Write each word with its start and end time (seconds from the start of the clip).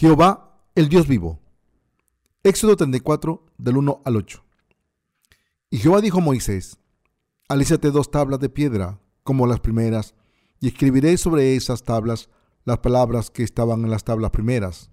Jehová, 0.00 0.56
el 0.76 0.88
Dios 0.88 1.08
vivo. 1.08 1.40
Éxodo 2.44 2.76
34, 2.76 3.44
del 3.58 3.78
1 3.78 4.02
al 4.04 4.14
8. 4.14 4.44
Y 5.70 5.78
Jehová 5.78 6.00
dijo 6.00 6.18
a 6.18 6.20
Moisés, 6.20 6.78
alízate 7.48 7.90
dos 7.90 8.08
tablas 8.08 8.38
de 8.38 8.48
piedra, 8.48 9.00
como 9.24 9.44
las 9.48 9.58
primeras, 9.58 10.14
y 10.60 10.68
escribiré 10.68 11.16
sobre 11.16 11.56
esas 11.56 11.82
tablas 11.82 12.28
las 12.64 12.78
palabras 12.78 13.28
que 13.32 13.42
estaban 13.42 13.82
en 13.82 13.90
las 13.90 14.04
tablas 14.04 14.30
primeras. 14.30 14.92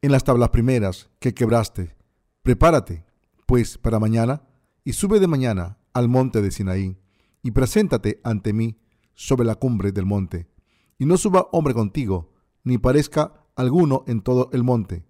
En 0.00 0.12
las 0.12 0.24
tablas 0.24 0.48
primeras 0.48 1.10
que 1.18 1.34
quebraste, 1.34 1.94
prepárate, 2.40 3.04
pues, 3.44 3.76
para 3.76 3.98
mañana, 3.98 4.44
y 4.82 4.94
sube 4.94 5.20
de 5.20 5.26
mañana 5.26 5.76
al 5.92 6.08
monte 6.08 6.40
de 6.40 6.50
Sinaí, 6.50 6.96
y 7.42 7.50
preséntate 7.50 8.18
ante 8.24 8.54
mí 8.54 8.80
sobre 9.12 9.44
la 9.44 9.56
cumbre 9.56 9.92
del 9.92 10.06
monte, 10.06 10.48
y 10.96 11.04
no 11.04 11.18
suba 11.18 11.48
hombre 11.52 11.74
contigo, 11.74 12.32
ni 12.64 12.78
parezca 12.78 13.40
alguno 13.60 14.04
en 14.06 14.22
todo 14.22 14.50
el 14.52 14.64
monte. 14.64 15.04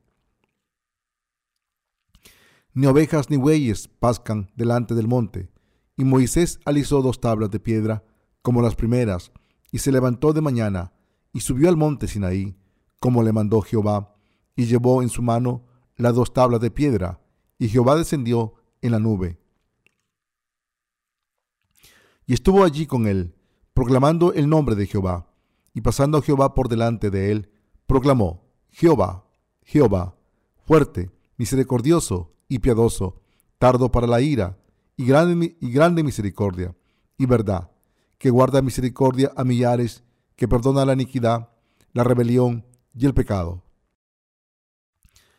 Ni 2.73 2.87
ovejas 2.87 3.31
ni 3.31 3.37
bueyes 3.37 3.89
pascan 3.89 4.51
delante 4.55 4.95
del 4.95 5.09
monte. 5.09 5.51
Y 5.97 6.05
Moisés 6.05 6.61
alisó 6.65 7.03
dos 7.03 7.21
tablas 7.21 7.51
de 7.51 7.61
piedra, 7.61 8.05
como 8.43 8.63
las 8.63 8.75
primeras, 8.75 9.33
y 9.71 9.79
se 9.79 9.93
levantó 9.93 10.33
de 10.33 10.41
mañana, 10.41 10.93
y 11.33 11.41
subió 11.41 11.69
al 11.69 11.77
monte 11.77 12.09
Sinaí, 12.09 12.57
como 12.99 13.23
le 13.23 13.33
mandó 13.33 13.61
Jehová, 13.61 14.17
y 14.57 14.67
llevó 14.67 15.03
en 15.03 15.09
su 15.09 15.23
mano 15.23 15.67
las 15.97 16.15
dos 16.15 16.33
tablas 16.33 16.61
de 16.61 16.71
piedra, 16.71 17.21
y 17.59 17.69
Jehová 17.69 17.97
descendió 17.97 18.55
en 18.81 18.93
la 18.93 18.99
nube. 18.99 19.39
Y 22.27 22.35
estuvo 22.35 22.65
allí 22.65 22.87
con 22.87 23.07
él, 23.07 23.35
proclamando 23.75 24.33
el 24.33 24.49
nombre 24.49 24.75
de 24.75 24.87
Jehová, 24.87 25.29
y 25.75 25.81
pasando 25.83 26.23
Jehová 26.23 26.55
por 26.55 26.69
delante 26.69 27.11
de 27.11 27.33
él, 27.33 27.51
proclamó, 27.91 28.49
Jehová, 28.71 29.25
Jehová, 29.65 30.15
fuerte, 30.65 31.11
misericordioso 31.37 32.33
y 32.47 32.61
piadoso, 32.61 33.21
tardo 33.59 33.91
para 33.91 34.07
la 34.07 34.21
ira 34.21 34.61
y 34.97 35.05
grande, 35.07 35.57
y 35.61 35.73
grande 35.73 36.05
misericordia 36.05 36.77
y 37.19 37.27
verdad, 37.27 37.73
que 38.17 38.31
guarda 38.31 38.63
misericordia 38.63 39.33
a 39.37 39.43
millares, 39.43 40.05
que 40.37 40.47
perdona 40.47 40.85
la 40.85 40.93
iniquidad, 40.93 41.49
la 41.93 42.05
rebelión 42.05 42.65
y 42.95 43.07
el 43.07 43.13
pecado, 43.13 43.65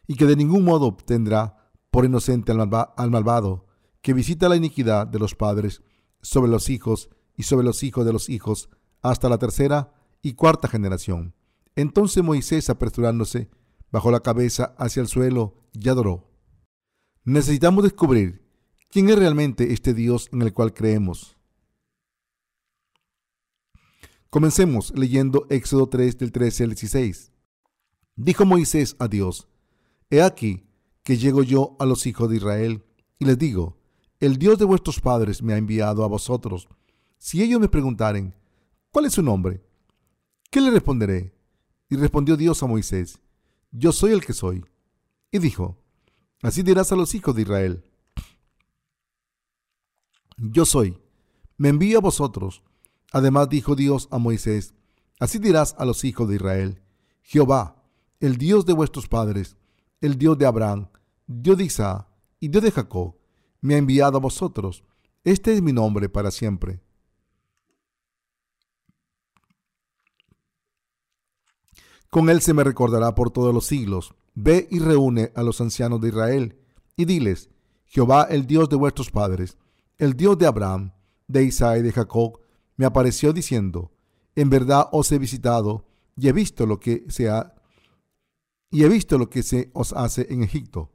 y 0.06 0.16
que 0.16 0.26
de 0.26 0.36
ningún 0.36 0.66
modo 0.66 0.94
tendrá 0.94 1.72
por 1.90 2.04
inocente 2.04 2.52
al 2.52 3.12
malvado, 3.12 3.66
que 4.02 4.12
visita 4.14 4.50
la 4.50 4.58
iniquidad 4.58 5.08
de 5.08 5.20
los 5.20 5.36
padres 5.36 5.84
sobre 6.22 6.52
los 6.52 6.70
hijos 6.70 7.10
y 7.34 7.44
sobre 7.44 7.66
los 7.66 7.82
hijos 7.82 8.06
de 8.06 8.12
los 8.12 8.28
hijos, 8.28 8.70
hasta 9.02 9.30
la 9.30 9.38
tercera 9.38 9.94
y 10.22 10.34
cuarta 10.34 10.68
generación 10.68 11.34
entonces 11.76 12.24
Moisés, 12.24 12.70
apresurándose, 12.70 13.50
bajó 13.92 14.12
la 14.12 14.22
cabeza 14.22 14.76
hacia 14.78 15.02
el 15.02 15.08
suelo 15.08 15.56
y 15.74 15.88
adoró. 15.90 16.30
Necesitamos 17.24 17.84
descubrir 17.84 18.48
quién 18.90 19.10
es 19.10 19.18
realmente 19.18 19.74
este 19.74 19.94
Dios 19.94 20.30
en 20.32 20.42
el 20.42 20.54
cual 20.54 20.74
creemos. 20.74 21.38
Comencemos 24.30 24.94
leyendo 24.96 25.46
Éxodo 25.50 25.90
3 25.90 26.18
del 26.18 26.32
13 26.32 26.64
al 26.64 26.70
16. 26.70 27.32
Dijo 28.16 28.46
Moisés 28.46 28.96
a 29.00 29.08
Dios, 29.08 29.48
He 30.10 30.22
aquí 30.22 30.68
que 31.04 31.18
llego 31.18 31.44
yo 31.44 31.76
a 31.80 31.86
los 31.86 32.06
hijos 32.06 32.30
de 32.30 32.38
Israel 32.38 32.84
y 33.20 33.26
les 33.26 33.38
digo, 33.38 33.78
el 34.20 34.38
Dios 34.38 34.60
de 34.60 34.66
vuestros 34.66 35.00
padres 35.00 35.42
me 35.42 35.54
ha 35.54 35.58
enviado 35.58 36.04
a 36.04 36.08
vosotros. 36.08 36.68
Si 37.18 37.42
ellos 37.42 37.60
me 37.60 37.70
preguntaren, 37.70 38.36
¿cuál 38.92 39.06
es 39.06 39.14
su 39.14 39.24
nombre? 39.24 39.64
¿Qué 40.50 40.62
le 40.62 40.70
responderé? 40.70 41.34
Y 41.92 41.98
respondió 41.98 42.38
Dios 42.38 42.64
a 42.64 42.68
Moisés, 42.68 43.20
Yo 43.70 43.92
soy 43.92 44.14
el 44.14 44.26
que 44.26 44.32
soy. 44.32 44.66
Y 45.30 45.40
dijo, 45.40 45.78
Así 46.42 46.64
dirás 46.64 46.94
a 46.94 46.96
los 46.96 47.14
hijos 47.14 47.36
de 47.36 47.42
Israel, 47.42 47.84
Yo 50.38 50.66
soy, 50.66 50.98
me 51.58 51.68
envío 51.68 51.98
a 51.98 52.02
vosotros. 52.02 52.64
Además 53.12 53.50
dijo 53.50 53.76
Dios 53.76 54.08
a 54.10 54.20
Moisés, 54.20 54.74
Así 55.20 55.38
dirás 55.38 55.76
a 55.78 55.84
los 55.84 56.06
hijos 56.06 56.30
de 56.30 56.36
Israel, 56.36 56.82
Jehová, 57.24 57.84
el 58.22 58.38
Dios 58.38 58.66
de 58.66 58.72
vuestros 58.72 59.10
padres, 59.10 59.58
el 60.00 60.18
Dios 60.18 60.38
de 60.38 60.46
Abraham, 60.46 60.88
Dios 61.28 61.58
de 61.58 61.66
Isaac 61.66 62.08
y 62.40 62.48
Dios 62.48 62.64
de 62.64 62.72
Jacob, 62.72 63.18
me 63.60 63.76
ha 63.76 63.78
enviado 63.78 64.16
a 64.16 64.22
vosotros. 64.22 64.86
Este 65.26 65.54
es 65.54 65.62
mi 65.62 65.74
nombre 65.74 66.08
para 66.08 66.32
siempre. 66.32 66.80
Con 72.12 72.30
él 72.30 72.42
se 72.42 72.54
me 72.54 72.66
recordará 72.66 73.16
por 73.16 73.32
todos 73.32 73.54
los 73.54 73.66
siglos. 73.66 74.14
Ve 74.36 74.68
y 74.70 74.80
reúne 74.80 75.32
a 75.34 75.44
los 75.44 75.62
ancianos 75.62 76.02
de 76.02 76.10
Israel 76.10 76.60
y 76.98 77.06
diles, 77.06 77.50
Jehová 77.86 78.28
el 78.30 78.46
Dios 78.46 78.68
de 78.68 78.76
vuestros 78.76 79.10
padres, 79.10 79.58
el 79.98 80.16
Dios 80.16 80.38
de 80.38 80.46
Abraham, 80.46 80.92
de 81.28 81.46
Isaac 81.46 81.80
y 81.80 81.84
de 81.84 81.94
Jacob, 81.94 82.42
me 82.76 82.86
apareció 82.86 83.32
diciendo, 83.32 83.94
en 84.36 84.50
verdad 84.50 84.90
os 84.92 85.10
he 85.14 85.20
visitado 85.20 85.88
y 86.18 86.28
he 86.28 86.34
visto 86.34 86.66
lo 86.66 86.82
que 86.82 87.06
se 87.08 87.30
ha 87.30 87.56
y 88.70 88.86
visto 88.88 89.18
lo 89.18 89.30
que 89.30 89.42
se 89.42 89.72
os 89.74 89.94
hace 89.94 90.28
en 90.30 90.44
Egipto. 90.44 90.92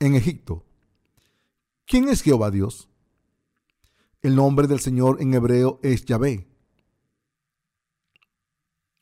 En 0.00 0.16
Egipto. 0.16 0.64
¿Quién 1.86 2.08
es 2.08 2.22
Jehová 2.22 2.50
Dios? 2.50 2.88
El 4.22 4.34
nombre 4.34 4.66
del 4.66 4.80
Señor 4.80 5.22
en 5.22 5.34
hebreo 5.34 5.78
es 5.84 6.04
Yahvé 6.04 6.47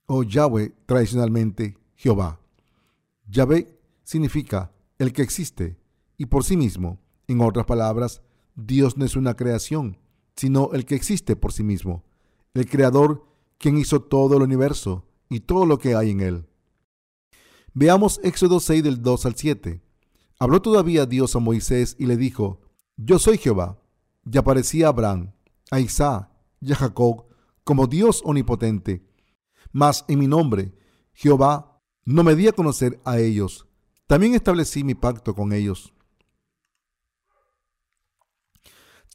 o 0.07 0.23
Yahweh 0.23 0.75
tradicionalmente 0.87 1.77
Jehová. 1.97 2.41
Yahvé 3.29 3.79
significa 4.05 4.73
el 4.99 5.13
que 5.13 5.23
existe 5.23 5.77
y 6.17 6.27
por 6.27 6.45
sí 6.45 6.57
mismo. 6.57 6.99
En 7.29 7.41
otras 7.41 7.67
palabras, 7.67 8.23
Dios 8.55 8.97
no 8.97 9.05
es 9.05 9.17
una 9.17 9.35
creación, 9.35 9.99
sino 10.37 10.71
el 10.73 10.85
que 10.85 10.95
existe 10.95 11.35
por 11.35 11.53
sí 11.53 11.63
mismo, 11.63 12.05
el 12.55 12.69
creador 12.69 13.27
quien 13.59 13.79
hizo 13.79 14.01
todo 14.01 14.37
el 14.37 14.43
universo 14.43 15.05
y 15.29 15.41
todo 15.41 15.67
lo 15.67 15.79
que 15.79 15.95
hay 15.95 16.11
en 16.11 16.21
él. 16.21 16.47
Veamos 17.75 18.21
Éxodo 18.23 18.61
6 18.61 18.83
del 18.83 19.03
2 19.03 19.27
al 19.27 19.35
7. 19.35 19.83
Habló 20.39 20.63
todavía 20.63 21.07
Dios 21.07 21.35
a 21.35 21.41
Moisés 21.41 21.97
y 21.99 22.07
le 22.07 22.17
dijo, 22.17 22.61
Yo 22.97 23.19
soy 23.19 23.39
Jehová. 23.39 23.79
Y 24.31 24.39
aparecía 24.39 24.89
Abraham, 24.89 25.33
a 25.71 25.79
Isaac 25.79 26.29
y 26.61 26.73
a 26.73 26.77
Jacob 26.77 27.27
como 27.63 27.87
Dios 27.87 28.23
omnipotente 28.25 29.05
mas 29.77 30.07
en 30.09 30.19
mi 30.19 30.27
nombre, 30.27 30.73
Jehová, 31.13 31.83
no 32.07 32.25
me 32.25 32.35
di 32.35 32.49
a 32.49 32.53
conocer 32.53 32.99
a 33.05 33.19
ellos. 33.19 33.69
También 34.07 34.33
establecí 34.35 34.83
mi 34.85 34.95
pacto 34.95 35.35
con 35.35 35.53
ellos. 35.53 35.93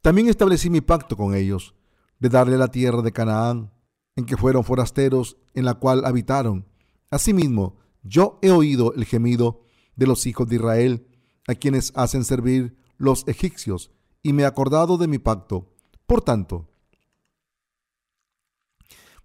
También 0.03 0.29
establecí 0.29 0.69
mi 0.69 0.81
pacto 0.81 1.17
con 1.17 1.33
ellos, 1.33 1.73
de 2.19 2.29
darle 2.29 2.59
la 2.59 2.67
tierra 2.67 3.01
de 3.01 3.11
Canaán, 3.11 3.73
en 4.15 4.27
que 4.27 4.37
fueron 4.37 4.63
forasteros, 4.63 5.35
en 5.55 5.65
la 5.65 5.73
cual 5.73 6.05
habitaron. 6.05 6.67
Asimismo, 7.09 7.79
yo 8.03 8.37
he 8.43 8.51
oído 8.51 8.93
el 8.93 9.05
gemido 9.05 9.63
de 9.95 10.05
los 10.05 10.27
hijos 10.27 10.47
de 10.47 10.57
Israel, 10.57 11.07
a 11.47 11.55
quienes 11.55 11.91
hacen 11.95 12.23
servir 12.23 12.77
los 12.97 13.27
egipcios, 13.27 13.89
y 14.21 14.31
me 14.31 14.43
he 14.43 14.45
acordado 14.45 14.99
de 14.99 15.07
mi 15.07 15.17
pacto. 15.17 15.73
Por 16.05 16.21
tanto, 16.21 16.70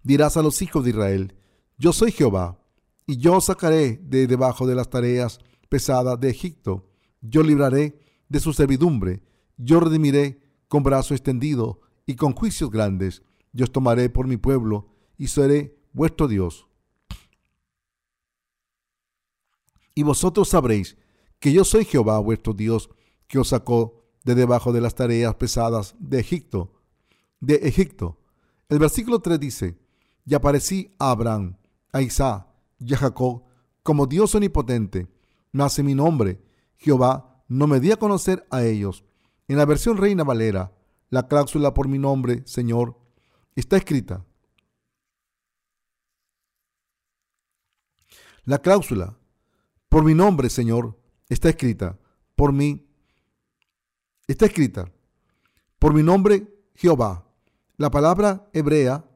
dirás 0.07 0.37
a 0.37 0.41
los 0.41 0.61
hijos 0.61 0.85
de 0.85 0.91
Israel, 0.91 1.35
yo 1.77 1.91
soy 1.91 2.13
Jehová, 2.13 2.57
y 3.05 3.17
yo 3.17 3.39
sacaré 3.41 3.97
de 3.97 4.25
debajo 4.25 4.65
de 4.65 4.73
las 4.73 4.89
tareas 4.89 5.39
pesadas 5.67 6.17
de 6.19 6.29
Egipto, 6.29 6.89
yo 7.21 7.43
libraré 7.43 7.99
de 8.29 8.39
su 8.39 8.53
servidumbre, 8.53 9.21
yo 9.57 9.81
redimiré 9.81 10.41
con 10.69 10.81
brazo 10.81 11.13
extendido 11.13 11.81
y 12.05 12.15
con 12.15 12.31
juicios 12.31 12.71
grandes, 12.71 13.21
yo 13.51 13.65
os 13.65 13.71
tomaré 13.71 14.09
por 14.09 14.27
mi 14.27 14.37
pueblo 14.37 14.87
y 15.17 15.27
seré 15.27 15.77
vuestro 15.91 16.29
Dios. 16.29 16.67
Y 19.93 20.03
vosotros 20.03 20.47
sabréis 20.47 20.97
que 21.39 21.51
yo 21.51 21.65
soy 21.65 21.83
Jehová 21.83 22.19
vuestro 22.19 22.53
Dios, 22.53 22.89
que 23.27 23.39
os 23.39 23.49
sacó 23.49 24.05
de 24.23 24.35
debajo 24.35 24.71
de 24.71 24.79
las 24.79 24.95
tareas 24.95 25.35
pesadas 25.35 25.95
de 25.99 26.19
Egipto. 26.19 26.81
De 27.41 27.55
Egipto. 27.55 28.19
El 28.69 28.79
versículo 28.79 29.19
3 29.19 29.39
dice, 29.39 29.86
y 30.27 30.35
aparecí 30.35 30.93
a 30.99 31.11
Abraham, 31.11 31.55
a 31.93 32.01
Isaac 32.01 32.45
y 32.79 32.93
a 32.93 32.97
Jacob 32.97 33.43
como 33.81 34.05
Dios 34.05 34.35
omnipotente. 34.35 35.07
Nace 35.53 35.81
mi 35.81 35.95
nombre, 35.95 36.41
Jehová, 36.75 37.43
no 37.47 37.65
me 37.65 37.79
di 37.79 37.91
a 37.91 37.97
conocer 37.97 38.45
a 38.51 38.63
ellos. 38.63 39.05
En 39.47 39.57
la 39.57 39.65
versión 39.65 39.95
Reina 39.95 40.25
Valera, 40.25 40.73
la 41.09 41.29
cláusula 41.29 41.73
por 41.73 41.87
mi 41.87 41.97
nombre, 41.97 42.43
Señor, 42.45 42.99
está 43.55 43.77
escrita. 43.77 44.25
La 48.43 48.59
cláusula 48.59 49.17
por 49.87 50.03
mi 50.03 50.13
nombre, 50.13 50.49
Señor, 50.49 50.99
está 51.29 51.47
escrita. 51.47 51.97
Por 52.35 52.51
mí, 52.51 52.85
está 54.27 54.45
escrita. 54.45 54.91
Por 55.79 55.93
mi 55.93 56.03
nombre, 56.03 56.53
Jehová. 56.75 57.25
La 57.77 57.89
palabra 57.89 58.49
hebrea 58.51 59.06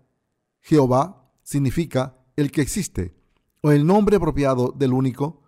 Jehová 0.62 1.30
significa 1.44 2.18
el 2.36 2.52
que 2.52 2.62
existe 2.62 3.16
o 3.62 3.72
el 3.72 3.86
nombre 3.86 4.16
apropiado 4.16 4.74
del 4.76 4.94
único, 4.94 5.44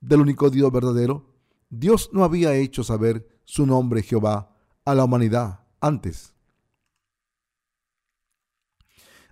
del 0.00 0.20
único 0.20 0.50
Dios 0.50 0.70
verdadero, 0.70 1.34
Dios 1.68 2.10
no 2.12 2.24
había 2.24 2.54
hecho 2.54 2.84
saber 2.84 3.40
su 3.44 3.66
nombre 3.66 4.02
Jehová 4.02 4.54
a 4.84 4.94
la 4.94 5.04
humanidad 5.04 5.64
antes. 5.80 6.34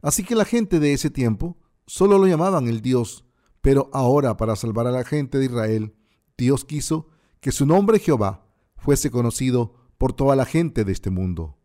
Así 0.03 0.25
que 0.25 0.35
la 0.35 0.45
gente 0.45 0.81
de 0.81 0.93
ese 0.93 1.11
tiempo 1.11 1.57
solo 1.87 2.19
lo 2.19 2.27
llamaban 2.27 2.69
el 2.69 2.81
Dios, 2.83 3.25
pero 3.61 3.89
ahora 3.93 4.37
para 4.37 4.57
salvar 4.57 4.87
a 4.87 4.91
la 4.91 5.05
gente 5.05 5.39
de 5.39 5.47
Israel, 5.47 5.97
Dios 6.37 6.65
quiso 6.65 7.09
que 7.41 7.53
su 7.53 7.67
nombre 7.67 7.99
Jehová 7.99 8.47
fuese 8.77 9.11
conocido 9.11 9.75
por 9.97 10.13
toda 10.13 10.37
la 10.37 10.45
gente 10.45 10.85
de 10.85 10.93
este 10.93 11.11
mundo. 11.11 11.57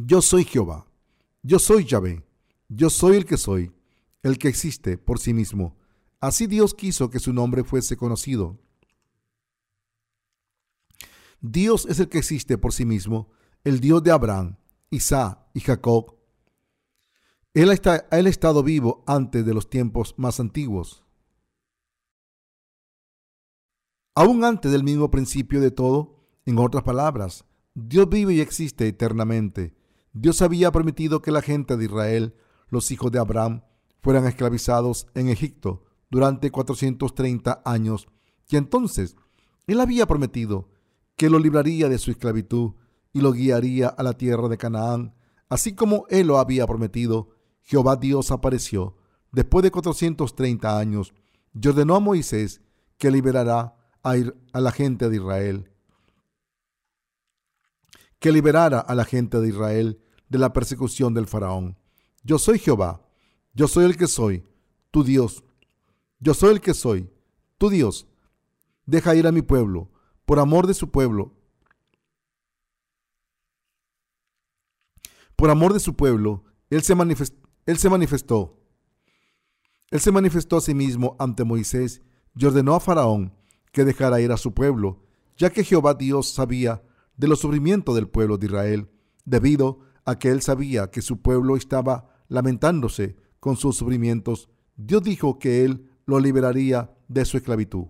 Yo 0.00 0.22
soy 0.22 0.44
Jehová, 0.44 0.86
yo 1.42 1.58
soy 1.58 1.84
Yahvé, 1.84 2.24
yo 2.68 2.88
soy 2.88 3.16
el 3.16 3.24
que 3.26 3.36
soy, 3.36 3.72
el 4.22 4.38
que 4.38 4.46
existe 4.46 4.96
por 4.96 5.18
sí 5.18 5.34
mismo. 5.34 5.76
Así 6.20 6.46
Dios 6.46 6.72
quiso 6.72 7.10
que 7.10 7.18
su 7.18 7.32
nombre 7.32 7.64
fuese 7.64 7.96
conocido. 7.96 8.60
Dios 11.40 11.84
es 11.86 11.98
el 11.98 12.08
que 12.08 12.18
existe 12.18 12.58
por 12.58 12.72
sí 12.72 12.84
mismo, 12.84 13.32
el 13.64 13.80
Dios 13.80 14.00
de 14.04 14.12
Abraham, 14.12 14.56
Isaac 14.90 15.40
y 15.52 15.60
Jacob. 15.60 16.16
Él, 17.52 17.68
él 17.68 18.26
ha 18.26 18.30
estado 18.30 18.62
vivo 18.62 19.02
antes 19.04 19.44
de 19.44 19.52
los 19.52 19.68
tiempos 19.68 20.14
más 20.16 20.38
antiguos. 20.38 21.04
Aún 24.14 24.44
antes 24.44 24.70
del 24.70 24.84
mismo 24.84 25.10
principio 25.10 25.60
de 25.60 25.72
todo, 25.72 26.24
en 26.46 26.58
otras 26.58 26.84
palabras, 26.84 27.44
Dios 27.74 28.08
vive 28.08 28.34
y 28.34 28.40
existe 28.40 28.86
eternamente. 28.86 29.76
Dios 30.12 30.42
había 30.42 30.72
permitido 30.72 31.22
que 31.22 31.30
la 31.30 31.42
gente 31.42 31.76
de 31.76 31.84
Israel, 31.84 32.34
los 32.68 32.90
hijos 32.90 33.12
de 33.12 33.18
Abraham, 33.18 33.62
fueran 34.00 34.26
esclavizados 34.26 35.06
en 35.14 35.28
Egipto 35.28 35.84
durante 36.10 36.50
430 36.50 37.62
años, 37.64 38.08
y 38.48 38.56
entonces 38.56 39.16
Él 39.66 39.80
había 39.80 40.06
prometido 40.06 40.68
que 41.16 41.28
lo 41.28 41.38
libraría 41.38 41.88
de 41.88 41.98
su 41.98 42.10
esclavitud 42.10 42.74
y 43.12 43.20
lo 43.20 43.32
guiaría 43.32 43.88
a 43.88 44.02
la 44.02 44.14
tierra 44.14 44.48
de 44.48 44.56
Canaán, 44.56 45.14
así 45.48 45.74
como 45.74 46.06
Él 46.08 46.28
lo 46.28 46.38
había 46.38 46.66
prometido. 46.66 47.30
Jehová 47.62 47.96
Dios 47.96 48.30
apareció 48.30 48.96
después 49.32 49.62
de 49.62 49.70
430 49.70 50.78
años 50.78 51.12
y 51.52 51.68
ordenó 51.68 51.96
a 51.96 52.00
Moisés 52.00 52.62
que 52.96 53.10
liberará 53.10 53.76
a, 54.02 54.14
a 54.52 54.60
la 54.60 54.72
gente 54.72 55.08
de 55.08 55.16
Israel, 55.16 55.70
que 58.18 58.32
liberara 58.32 58.80
a 58.80 58.94
la 58.94 59.04
gente 59.04 59.40
de 59.40 59.48
Israel 59.48 60.00
de 60.28 60.38
la 60.38 60.52
persecución 60.52 61.14
del 61.14 61.26
faraón. 61.26 61.78
Yo 62.22 62.38
soy 62.38 62.58
Jehová, 62.58 63.02
yo 63.54 63.68
soy 63.68 63.84
el 63.84 63.96
que 63.96 64.06
soy, 64.06 64.44
tu 64.90 65.04
Dios. 65.04 65.44
Yo 66.20 66.34
soy 66.34 66.50
el 66.50 66.60
que 66.60 66.74
soy, 66.74 67.10
tu 67.58 67.70
Dios. 67.70 68.06
Deja 68.86 69.14
ir 69.14 69.26
a 69.26 69.32
mi 69.32 69.42
pueblo 69.42 69.90
por 70.24 70.38
amor 70.38 70.66
de 70.66 70.74
su 70.74 70.90
pueblo. 70.90 71.32
Por 75.36 75.50
amor 75.50 75.72
de 75.72 75.80
su 75.80 75.94
pueblo, 75.94 76.44
él 76.68 76.82
se, 76.82 76.94
él 77.66 77.78
se 77.78 77.88
manifestó. 77.88 78.58
Él 79.90 80.00
se 80.00 80.12
manifestó 80.12 80.56
a 80.56 80.60
sí 80.60 80.74
mismo 80.74 81.16
ante 81.18 81.44
Moisés 81.44 82.02
y 82.34 82.44
ordenó 82.44 82.74
a 82.74 82.80
Faraón 82.80 83.32
que 83.72 83.84
dejara 83.84 84.20
ir 84.20 84.32
a 84.32 84.36
su 84.36 84.52
pueblo, 84.52 85.02
ya 85.36 85.50
que 85.50 85.64
Jehová 85.64 85.94
Dios 85.94 86.30
sabía 86.30 86.82
de 87.18 87.28
los 87.28 87.40
sufrimientos 87.40 87.94
del 87.94 88.08
pueblo 88.08 88.38
de 88.38 88.46
Israel, 88.46 88.88
debido 89.26 89.80
a 90.06 90.18
que 90.18 90.30
él 90.30 90.40
sabía 90.40 90.90
que 90.90 91.02
su 91.02 91.20
pueblo 91.20 91.56
estaba 91.56 92.08
lamentándose 92.28 93.16
con 93.40 93.56
sus 93.56 93.76
sufrimientos. 93.76 94.48
Dios 94.76 95.02
dijo 95.02 95.38
que 95.38 95.64
él 95.64 95.90
lo 96.06 96.18
liberaría 96.20 96.96
de 97.08 97.24
su 97.26 97.36
esclavitud. 97.36 97.88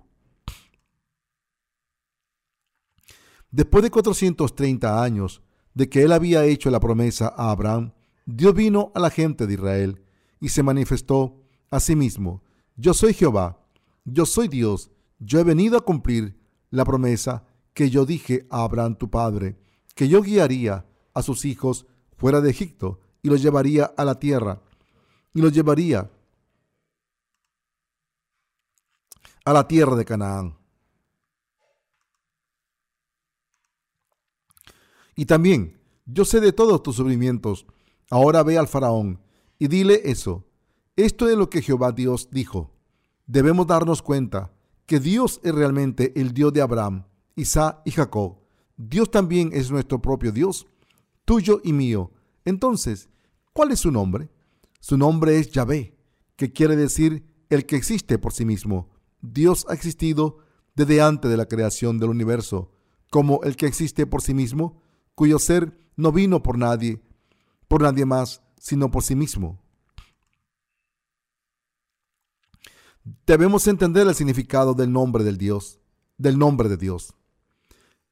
Después 3.51 3.83
de 3.85 3.91
430 3.91 5.03
años 5.03 5.43
de 5.75 5.89
que 5.89 6.03
él 6.03 6.13
había 6.13 6.45
hecho 6.45 6.71
la 6.71 6.81
promesa 6.81 7.33
a 7.37 7.51
Abraham, 7.51 7.93
Dios 8.27 8.55
vino 8.55 8.93
a 8.95 9.01
la 9.01 9.11
gente 9.11 9.47
de 9.47 9.55
Israel 9.55 10.03
y 10.41 10.49
se 10.49 10.63
manifestó 10.63 11.41
a 11.71 11.81
sí 11.81 11.97
mismo. 11.97 12.43
Yo 12.77 12.95
soy 12.95 13.15
Jehová, 13.15 13.65
yo 14.05 14.27
soy 14.27 14.49
Dios, 14.49 14.91
yo 15.19 15.39
he 15.41 15.45
venido 15.45 15.79
a 15.79 15.85
cumplir 15.85 16.39
la 16.71 16.85
promesa 16.85 17.47
que 17.79 17.91
yo 17.91 18.05
dije 18.05 18.45
a 18.51 18.65
Abraham 18.65 18.97
tu 18.97 19.09
padre, 19.09 19.57
que 19.95 20.09
yo 20.09 20.21
guiaría 20.21 20.85
a 21.15 21.23
sus 21.23 21.45
hijos 21.45 21.87
fuera 22.17 22.41
de 22.41 22.51
Egipto 22.51 22.99
y 23.23 23.29
los 23.29 23.41
llevaría 23.41 23.85
a 23.85 24.05
la 24.05 24.19
tierra 24.19 24.61
y 25.33 25.41
los 25.41 25.53
llevaría 25.53 26.11
a 29.45 29.53
la 29.53 29.69
tierra 29.69 29.95
de 29.95 30.05
Canaán. 30.05 30.59
Y 35.15 35.27
también, 35.27 35.81
yo 36.05 36.25
sé 36.25 36.41
de 36.41 36.53
todos 36.53 36.83
tus 36.83 36.97
sufrimientos. 36.97 37.65
Ahora 38.11 38.43
ve 38.43 38.59
al 38.59 38.67
faraón 38.67 39.21
y 39.57 39.69
dile 39.69 40.03
eso. 40.05 40.45
Esto 40.97 41.29
es 41.29 41.37
lo 41.37 41.49
que 41.49 41.63
Jehová 41.63 41.93
Dios 41.93 42.29
dijo. 42.33 42.73
Debemos 43.29 43.69
darnos 43.69 44.03
cuenta 44.03 44.51
que 44.85 44.99
Dios 44.99 45.39
es 45.45 45.55
realmente 45.55 46.21
el 46.21 46.35
Dios 46.35 46.53
de 46.53 46.63
Abraham, 46.63 47.05
Isaac 47.38 47.81
y 47.85 47.90
Jacob. 47.93 48.38
Dios 48.76 49.11
también 49.11 49.50
es 49.52 49.70
nuestro 49.70 50.00
propio 50.00 50.32
Dios, 50.32 50.67
tuyo 51.25 51.61
y 51.64 51.73
mío. 51.73 52.12
Entonces, 52.44 53.08
¿cuál 53.52 53.73
es 53.73 53.81
su 53.81 53.90
nombre? 53.90 54.31
Su 54.81 54.96
nombre 54.96 55.38
es 55.38 55.50
Yahvé, 55.50 55.96
que 56.37 56.52
quiere 56.52 56.76
decir 56.76 57.25
el 57.50 57.67
que 57.67 57.76
existe 57.76 58.19
por 58.19 58.32
sí 58.32 58.44
mismo. 58.44 58.90
Dios 59.20 59.67
ha 59.69 59.75
existido 59.75 60.38
desde 60.75 61.02
antes 61.02 61.31
de 61.31 61.37
la 61.37 61.46
creación 61.46 61.99
del 61.99 62.11
universo, 62.11 62.70
como 63.11 63.41
el 63.43 63.56
que 63.56 63.67
existe 63.67 64.06
por 64.06 64.23
sí 64.23 64.34
mismo 64.34 64.81
cuyo 65.14 65.41
ser 65.41 65.76
no 65.96 66.12
vino 66.12 66.44
por 66.44 66.56
nadie, 66.56 67.02
por 67.67 67.82
nadie 67.82 68.06
más, 68.06 68.43
sino 68.61 68.91
por 68.91 69.02
sí 69.02 69.17
mismo. 69.17 69.58
Debemos 73.26 73.67
entender 73.67 74.06
el 74.06 74.14
significado 74.14 74.75
del 74.75 74.93
nombre 74.93 75.25
del 75.25 75.38
Dios, 75.38 75.81
del 76.19 76.38
nombre 76.38 76.69
de 76.69 76.76
Dios. 76.76 77.14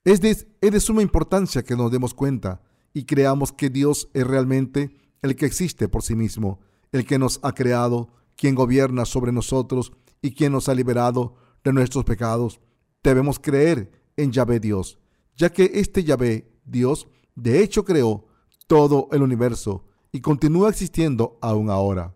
Es 0.07 0.21
de, 0.21 0.81
suma 0.81 1.03
importancia 1.03 1.65
que 1.65 1.75
nos 1.75 1.91
demos 1.91 2.15
cuenta 2.15 2.63
y 2.95 3.07
creamos 3.07 3.51
que 3.51 3.71
Dios 3.71 4.09
es 4.15 4.25
realmente 4.25 4.97
el 5.21 5.35
que 5.35 5.47
existe 5.47 5.89
por 5.89 6.05
sí 6.05 6.15
mismo, 6.15 6.61
el 6.93 7.05
que 7.05 7.19
nos 7.19 7.41
ha 7.43 7.53
creado, 7.53 8.15
quien 8.37 8.55
gobierna 8.55 9.05
sobre 9.05 9.33
nosotros 9.33 9.93
y 10.23 10.31
quien 10.31 10.53
nos 10.53 10.69
ha 10.69 10.77
liberado 10.77 11.35
de 11.65 11.73
nuestros 11.73 12.05
pecados. 12.05 12.61
Debemos 13.03 13.41
creer 13.41 13.91
en 14.17 14.31
Yahvé 14.31 14.61
Dios, 14.61 15.01
ya 15.35 15.51
que 15.51 15.73
este 15.75 16.05
Yahvé 16.05 16.53
Dios, 16.65 17.09
de 17.35 17.65
hecho, 17.65 17.85
creó 17.85 18.29
todo 18.69 19.09
el 19.11 19.23
universo 19.23 19.89
y 20.13 20.21
continúa 20.21 20.69
existiendo 20.69 21.37
aún 21.43 21.69
ahora. 21.69 22.15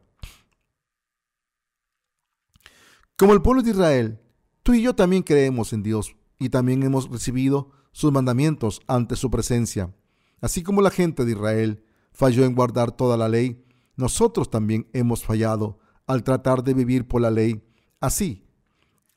Como 3.16 3.32
el 3.32 3.42
pueblo 3.42 3.62
de 3.62 3.70
Israel, 3.72 4.20
tú 4.62 4.74
y 4.74 4.82
yo 4.82 4.94
también 4.94 5.24
creemos 5.24 5.72
en 5.72 5.82
Dios 5.82 6.14
y 6.38 6.50
también 6.50 6.84
hemos 6.84 7.10
recibido 7.10 7.79
sus 7.92 8.12
mandamientos 8.12 8.80
ante 8.86 9.16
su 9.16 9.30
presencia. 9.30 9.94
Así 10.40 10.62
como 10.62 10.80
la 10.80 10.90
gente 10.90 11.24
de 11.24 11.32
Israel 11.32 11.84
falló 12.12 12.44
en 12.44 12.54
guardar 12.54 12.92
toda 12.92 13.16
la 13.16 13.28
ley, 13.28 13.64
nosotros 13.96 14.50
también 14.50 14.88
hemos 14.92 15.24
fallado 15.24 15.78
al 16.06 16.24
tratar 16.24 16.64
de 16.64 16.74
vivir 16.74 17.06
por 17.06 17.20
la 17.20 17.30
ley. 17.30 17.62
Así, 18.00 18.46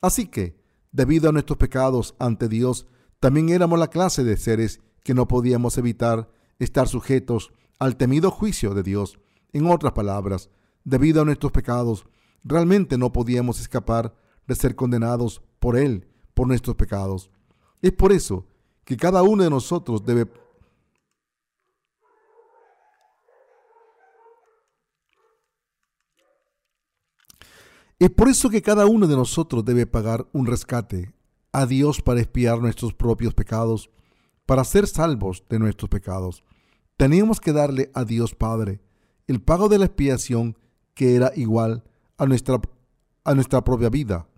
así 0.00 0.26
que, 0.26 0.62
debido 0.92 1.28
a 1.28 1.32
nuestros 1.32 1.58
pecados 1.58 2.14
ante 2.18 2.48
Dios, 2.48 2.86
también 3.20 3.48
éramos 3.48 3.78
la 3.78 3.88
clase 3.88 4.22
de 4.22 4.36
seres 4.36 4.80
que 5.02 5.14
no 5.14 5.26
podíamos 5.26 5.78
evitar 5.78 6.30
estar 6.58 6.88
sujetos 6.88 7.52
al 7.78 7.96
temido 7.96 8.30
juicio 8.30 8.74
de 8.74 8.82
Dios. 8.82 9.18
En 9.52 9.66
otras 9.66 9.92
palabras, 9.92 10.50
debido 10.84 11.22
a 11.22 11.24
nuestros 11.24 11.52
pecados, 11.52 12.06
realmente 12.42 12.98
no 12.98 13.12
podíamos 13.12 13.60
escapar 13.60 14.14
de 14.46 14.54
ser 14.54 14.76
condenados 14.76 15.42
por 15.58 15.76
Él, 15.76 16.06
por 16.34 16.46
nuestros 16.46 16.76
pecados. 16.76 17.30
Es 17.80 17.92
por 17.92 18.12
eso 18.12 18.46
que 18.84 18.96
cada 18.96 19.22
uno 19.22 19.42
de 19.42 19.50
nosotros 19.50 20.04
debe 20.04 20.26
Es 27.98 28.10
por 28.10 28.28
eso 28.28 28.50
que 28.50 28.60
cada 28.60 28.86
uno 28.86 29.06
de 29.06 29.16
nosotros 29.16 29.64
debe 29.64 29.86
pagar 29.86 30.26
un 30.32 30.46
rescate 30.46 31.14
a 31.52 31.64
Dios 31.64 32.02
para 32.02 32.20
expiar 32.20 32.60
nuestros 32.60 32.92
propios 32.92 33.32
pecados 33.32 33.88
para 34.46 34.64
ser 34.64 34.86
salvos 34.86 35.44
de 35.48 35.58
nuestros 35.58 35.88
pecados, 35.88 36.44
teníamos 36.96 37.40
que 37.40 37.52
darle 37.52 37.90
a 37.94 38.04
Dios 38.04 38.34
Padre 38.34 38.80
el 39.26 39.40
pago 39.40 39.68
de 39.68 39.78
la 39.78 39.86
expiación 39.86 40.58
que 40.94 41.16
era 41.16 41.32
igual 41.34 41.82
a 42.18 42.26
nuestra, 42.26 42.60
a 43.24 43.34
nuestra 43.34 43.64
propia 43.64 43.88
vida. 43.88 44.28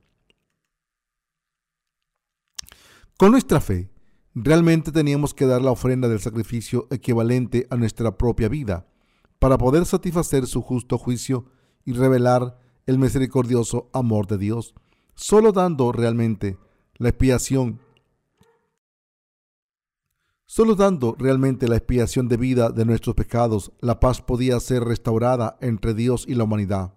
Con 3.19 3.33
nuestra 3.33 3.61
fe, 3.61 3.91
realmente 4.38 4.93
teníamos 4.93 5.33
que 5.33 5.47
dar 5.47 5.62
la 5.62 5.71
ofrenda 5.71 6.09
del 6.09 6.21
sacrificio 6.21 6.87
equivalente 6.90 7.66
a 7.71 7.76
nuestra 7.76 8.19
propia 8.19 8.50
vida, 8.50 8.87
para 9.38 9.57
poder 9.57 9.87
satisfacer 9.87 10.47
su 10.47 10.61
justo 10.61 10.99
juicio 10.99 11.47
y 11.87 11.95
revelar 11.95 12.59
el 12.85 12.99
misericordioso 12.99 13.88
amor 13.95 14.26
de 14.26 14.37
Dios. 14.37 14.75
Solo 15.14 15.52
dando 15.52 15.90
realmente 15.90 16.59
la 16.97 17.09
expiación, 17.09 17.81
solo 20.45 20.75
dando 20.75 21.16
realmente 21.19 21.66
la 21.66 21.76
expiación 21.76 22.28
de 22.28 22.37
vida 22.37 22.69
de 22.69 22.85
nuestros 22.85 23.14
pecados, 23.14 23.73
la 23.81 24.00
paz 24.00 24.21
podía 24.21 24.61
ser 24.61 24.85
restaurada 24.85 25.57
entre 25.62 25.95
Dios 25.95 26.26
y 26.28 26.35
la 26.35 26.45
humanidad. 26.45 26.95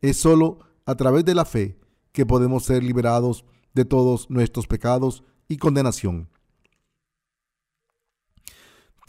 Es 0.00 0.16
solo 0.16 0.58
a 0.86 0.96
través 0.96 1.24
de 1.24 1.36
la 1.36 1.44
fe 1.44 1.78
que 2.10 2.26
podemos 2.26 2.64
ser 2.64 2.82
liberados 2.82 3.44
de 3.74 3.84
todos 3.84 4.28
nuestros 4.28 4.66
pecados 4.66 5.22
y 5.46 5.58
condenación. 5.58 6.28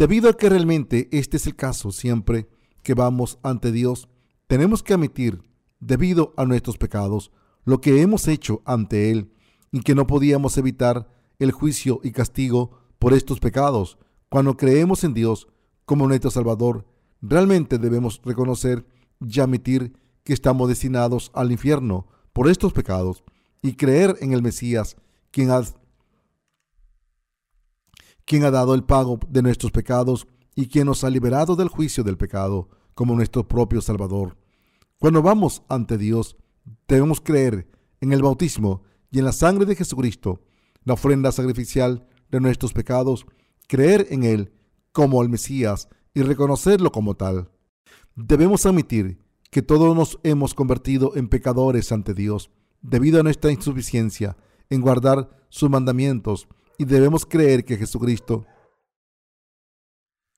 Debido 0.02 0.32
a 0.32 0.34
que 0.34 0.50
realmente 0.50 1.08
este 1.12 1.38
es 1.38 1.46
el 1.46 1.56
caso 1.56 1.92
siempre 1.92 2.50
que 2.82 2.96
vamos 2.96 3.38
ante 3.44 3.72
Dios, 3.72 4.10
tenemos 4.48 4.82
que 4.82 4.96
admitir, 4.96 5.44
debido 5.80 6.34
a 6.38 6.46
nuestros 6.46 6.80
pecados, 6.80 7.32
lo 7.66 7.82
que 7.82 8.02
hemos 8.02 8.28
hecho 8.28 8.64
ante 8.66 9.12
Él 9.12 9.32
y 9.72 9.82
que 9.82 9.94
no 9.94 10.08
podíamos 10.08 10.58
evitar 10.58 11.08
el 11.38 11.52
juicio 11.52 12.00
y 12.04 12.14
castigo 12.14 12.80
por 12.98 13.14
estos 13.14 13.40
pecados. 13.40 14.00
Cuando 14.28 14.58
creemos 14.58 15.04
en 15.04 15.14
Dios 15.14 15.48
como 15.86 16.08
nuestro 16.08 16.32
Salvador, 16.32 16.88
realmente 17.22 17.78
debemos 17.78 18.20
reconocer 18.26 18.88
y 19.20 19.40
admitir 19.40 19.94
que 20.24 20.34
estamos 20.34 20.68
destinados 20.68 21.30
al 21.36 21.52
infierno 21.52 22.08
por 22.34 22.50
estos 22.50 22.74
pecados 22.74 23.24
y 23.62 23.74
creer 23.74 24.18
en 24.20 24.34
el 24.34 24.42
Mesías, 24.42 24.98
quien 25.30 25.52
ha, 25.52 25.62
quien 28.32 28.46
ha 28.46 28.52
dado 28.52 28.76
el 28.76 28.86
pago 28.86 29.20
de 29.28 29.42
nuestros 29.42 29.74
pecados 29.74 30.26
y 30.56 30.68
quien 30.68 30.86
nos 30.86 31.04
ha 31.04 31.10
liberado 31.10 31.58
del 31.58 31.68
juicio 31.68 32.02
del 32.02 32.16
pecado 32.16 32.70
como 32.94 33.14
nuestro 33.14 33.46
propio 33.46 33.82
Salvador. 33.82 34.38
Cuando 35.00 35.22
vamos 35.22 35.64
ante 35.68 35.98
Dios, 35.98 36.38
debemos 36.88 37.20
creer 37.20 37.70
en 38.00 38.14
el 38.14 38.22
bautismo 38.22 38.84
y 39.12 39.20
en 39.20 39.26
la 39.26 39.34
sangre 39.34 39.66
de 39.66 39.76
Jesucristo, 39.76 40.40
la 40.86 40.94
ofrenda 40.94 41.34
sacrificial 41.34 42.08
de 42.30 42.40
nuestros 42.40 42.72
pecados, 42.72 43.26
creer 43.68 44.08
en 44.12 44.24
Él 44.24 44.54
como 44.94 45.22
el 45.22 45.28
Mesías 45.28 45.90
y 46.14 46.22
reconocerlo 46.22 46.94
como 46.94 47.16
tal. 47.16 47.50
Debemos 48.16 48.66
admitir 48.66 49.20
que 49.50 49.62
todos 49.62 49.94
nos 49.94 50.20
hemos 50.24 50.54
convertido 50.54 51.18
en 51.18 51.28
pecadores 51.28 51.92
ante 51.92 52.14
Dios 52.14 52.50
debido 52.82 53.20
a 53.20 53.24
nuestra 53.24 53.52
insuficiencia 53.52 54.38
en 54.70 54.80
guardar 54.80 55.38
sus 55.50 55.70
mandamientos 55.70 56.48
y 56.82 56.86
debemos 56.86 57.28
creer 57.28 57.64
que 57.64 57.78
Jesucristo 57.78 58.44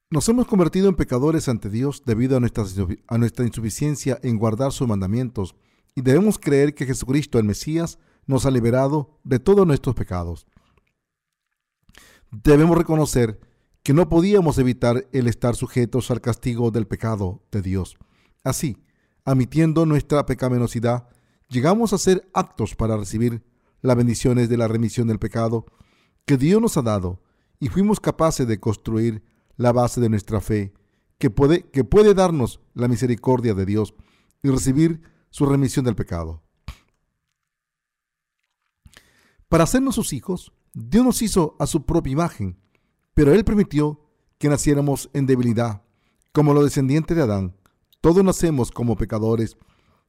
nos 0.10 0.28
hemos 0.28 0.46
convertido 0.46 0.90
en 0.90 0.96
pecadores 0.96 1.48
ante 1.48 1.70
Dios 1.70 2.04
debido 2.06 2.36
a 2.36 2.42
nuestra, 2.42 2.66
a 3.08 3.18
nuestra 3.18 3.46
insuficiencia 3.46 4.20
en 4.24 4.38
guardar 4.38 4.74
sus 4.74 4.86
mandamientos 4.86 5.56
y 5.96 6.02
debemos 6.02 6.38
creer 6.38 6.76
que 6.76 6.86
Jesucristo, 6.86 7.40
el 7.40 7.46
Mesías, 7.46 7.98
nos 8.26 8.46
ha 8.46 8.52
liberado 8.52 9.22
de 9.24 9.40
todos 9.40 9.66
nuestros 9.66 9.96
pecados. 9.96 10.46
Debemos 12.30 12.78
reconocer 12.78 13.40
que 13.82 13.94
no 13.94 14.10
podíamos 14.10 14.58
evitar 14.58 15.08
el 15.14 15.28
estar 15.28 15.56
sujetos 15.56 16.12
al 16.12 16.20
castigo 16.20 16.72
del 16.72 16.88
pecado 16.88 17.42
de 17.54 17.62
Dios. 17.62 17.96
Así, 18.44 18.84
admitiendo 19.24 19.86
nuestra 19.86 20.26
pecaminosidad, 20.26 21.08
llegamos 21.48 21.94
a 21.94 21.96
hacer 21.96 22.30
actos 22.34 22.76
para 22.76 22.98
recibir 22.98 23.46
las 23.80 23.96
bendiciones 23.96 24.50
de 24.50 24.58
la 24.58 24.68
remisión 24.68 25.08
del 25.08 25.20
pecado 25.20 25.68
que 26.26 26.38
Dios 26.38 26.62
nos 26.62 26.78
ha 26.78 26.82
dado 26.82 27.22
y 27.60 27.70
fuimos 27.70 28.00
capaces 28.00 28.48
de 28.48 28.60
construir 28.60 29.24
la 29.56 29.72
base 29.72 30.02
de 30.02 30.10
nuestra 30.10 30.42
fe 30.42 30.74
que 31.18 31.30
puede, 31.30 31.70
que 31.70 31.84
puede 31.84 32.14
darnos 32.14 32.60
la 32.74 32.88
misericordia 32.88 33.54
de 33.54 33.66
Dios 33.66 33.94
y 34.42 34.50
recibir 34.50 35.02
su 35.30 35.46
remisión 35.46 35.86
del 35.86 35.96
pecado. 35.96 36.42
Para 39.48 39.64
hacernos 39.64 39.96
sus 39.96 40.14
hijos, 40.14 40.54
Dios 40.74 41.06
nos 41.06 41.22
hizo 41.22 41.56
a 41.60 41.68
su 41.68 41.86
propia 41.86 42.12
imagen, 42.12 42.58
pero 43.14 43.34
Él 43.34 43.46
permitió 43.46 44.02
que 44.40 44.50
naciéramos 44.50 45.10
en 45.14 45.28
debilidad, 45.28 45.84
como 46.32 46.54
los 46.54 46.64
descendientes 46.64 47.16
de 47.16 47.24
Adán. 47.24 47.56
Todos 48.02 48.24
nacemos 48.24 48.72
como 48.72 48.98
pecadores 48.98 49.56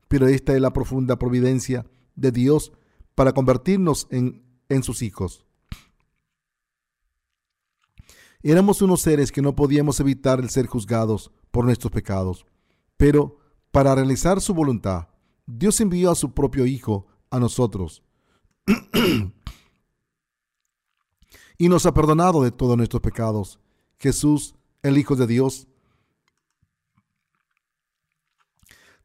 pero 0.08 0.28
esta 0.28 0.54
es 0.54 0.60
la 0.60 0.72
profunda 0.72 1.18
providencia 1.18 1.86
de 2.14 2.30
Dios 2.30 2.72
para 3.14 3.32
convertirnos 3.32 4.06
en, 4.10 4.44
en 4.68 4.82
sus 4.82 5.02
hijos. 5.02 5.44
Éramos 8.46 8.82
unos 8.82 9.00
seres 9.00 9.32
que 9.32 9.40
no 9.40 9.56
podíamos 9.56 9.98
evitar 10.00 10.38
el 10.38 10.50
ser 10.50 10.66
juzgados 10.66 11.32
por 11.50 11.64
nuestros 11.64 11.90
pecados, 11.90 12.44
pero 12.98 13.38
para 13.70 13.94
realizar 13.94 14.42
su 14.42 14.52
voluntad, 14.52 15.08
Dios 15.46 15.80
envió 15.80 16.10
a 16.10 16.14
su 16.14 16.34
propio 16.34 16.66
Hijo 16.66 17.06
a 17.30 17.40
nosotros 17.40 18.02
y 21.56 21.70
nos 21.70 21.86
ha 21.86 21.94
perdonado 21.94 22.42
de 22.42 22.50
todos 22.50 22.76
nuestros 22.76 23.00
pecados. 23.00 23.60
Jesús, 23.98 24.54
el 24.82 24.98
Hijo 24.98 25.16
de 25.16 25.26
Dios, 25.26 25.66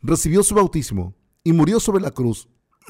recibió 0.01 0.43
su 0.43 0.53
bautismo 0.53 1.15
y 1.45 1.53
murió 1.53 1.79
sobre 1.79 2.03
la 2.03 2.11
cruz. 2.11 2.49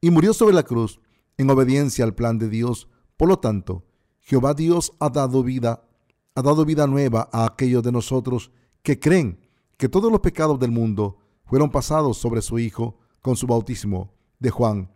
y 0.00 0.10
murió 0.10 0.32
sobre 0.32 0.54
la 0.54 0.62
cruz 0.62 1.00
en 1.36 1.50
obediencia 1.50 2.02
al 2.02 2.14
plan 2.14 2.38
de 2.38 2.48
Dios. 2.48 2.88
Por 3.16 3.28
lo 3.28 3.38
tanto, 3.38 3.84
Jehová 4.20 4.54
Dios 4.54 4.92
ha 4.98 5.08
dado 5.08 5.42
vida, 5.42 5.88
ha 6.34 6.42
dado 6.42 6.64
vida 6.64 6.86
nueva 6.86 7.28
a 7.32 7.46
aquellos 7.46 7.82
de 7.82 7.92
nosotros 7.92 8.50
que 8.82 8.98
creen 8.98 9.40
que 9.76 9.88
todos 9.88 10.10
los 10.10 10.20
pecados 10.20 10.58
del 10.58 10.70
mundo 10.70 11.18
fueron 11.44 11.70
pasados 11.70 12.18
sobre 12.18 12.42
su 12.42 12.58
Hijo 12.58 12.98
con 13.22 13.36
su 13.36 13.46
bautismo 13.46 14.12
de 14.38 14.50
Juan. 14.50 14.90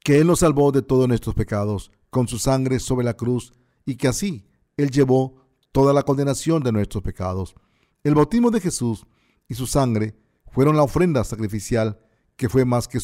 Que 0.00 0.18
Él 0.18 0.26
nos 0.26 0.40
salvó 0.40 0.72
de 0.72 0.82
todos 0.82 1.06
nuestros 1.06 1.34
pecados 1.34 1.90
con 2.10 2.26
su 2.26 2.38
sangre 2.38 2.80
sobre 2.80 3.04
la 3.04 3.14
cruz 3.14 3.52
y 3.84 3.96
que 3.96 4.08
así 4.08 4.46
Él 4.76 4.90
llevó 4.90 5.46
toda 5.70 5.92
la 5.92 6.02
condenación 6.02 6.62
de 6.62 6.72
nuestros 6.72 7.02
pecados. 7.02 7.54
El 8.02 8.14
bautismo 8.14 8.50
de 8.50 8.60
Jesús 8.60 9.06
y 9.48 9.54
su 9.54 9.66
sangre 9.66 10.16
fueron 10.50 10.76
la 10.76 10.82
ofrenda 10.82 11.22
sacrificial 11.24 12.00
que 12.36 12.48
fue 12.48 12.64
más 12.64 12.88
que, 12.88 12.98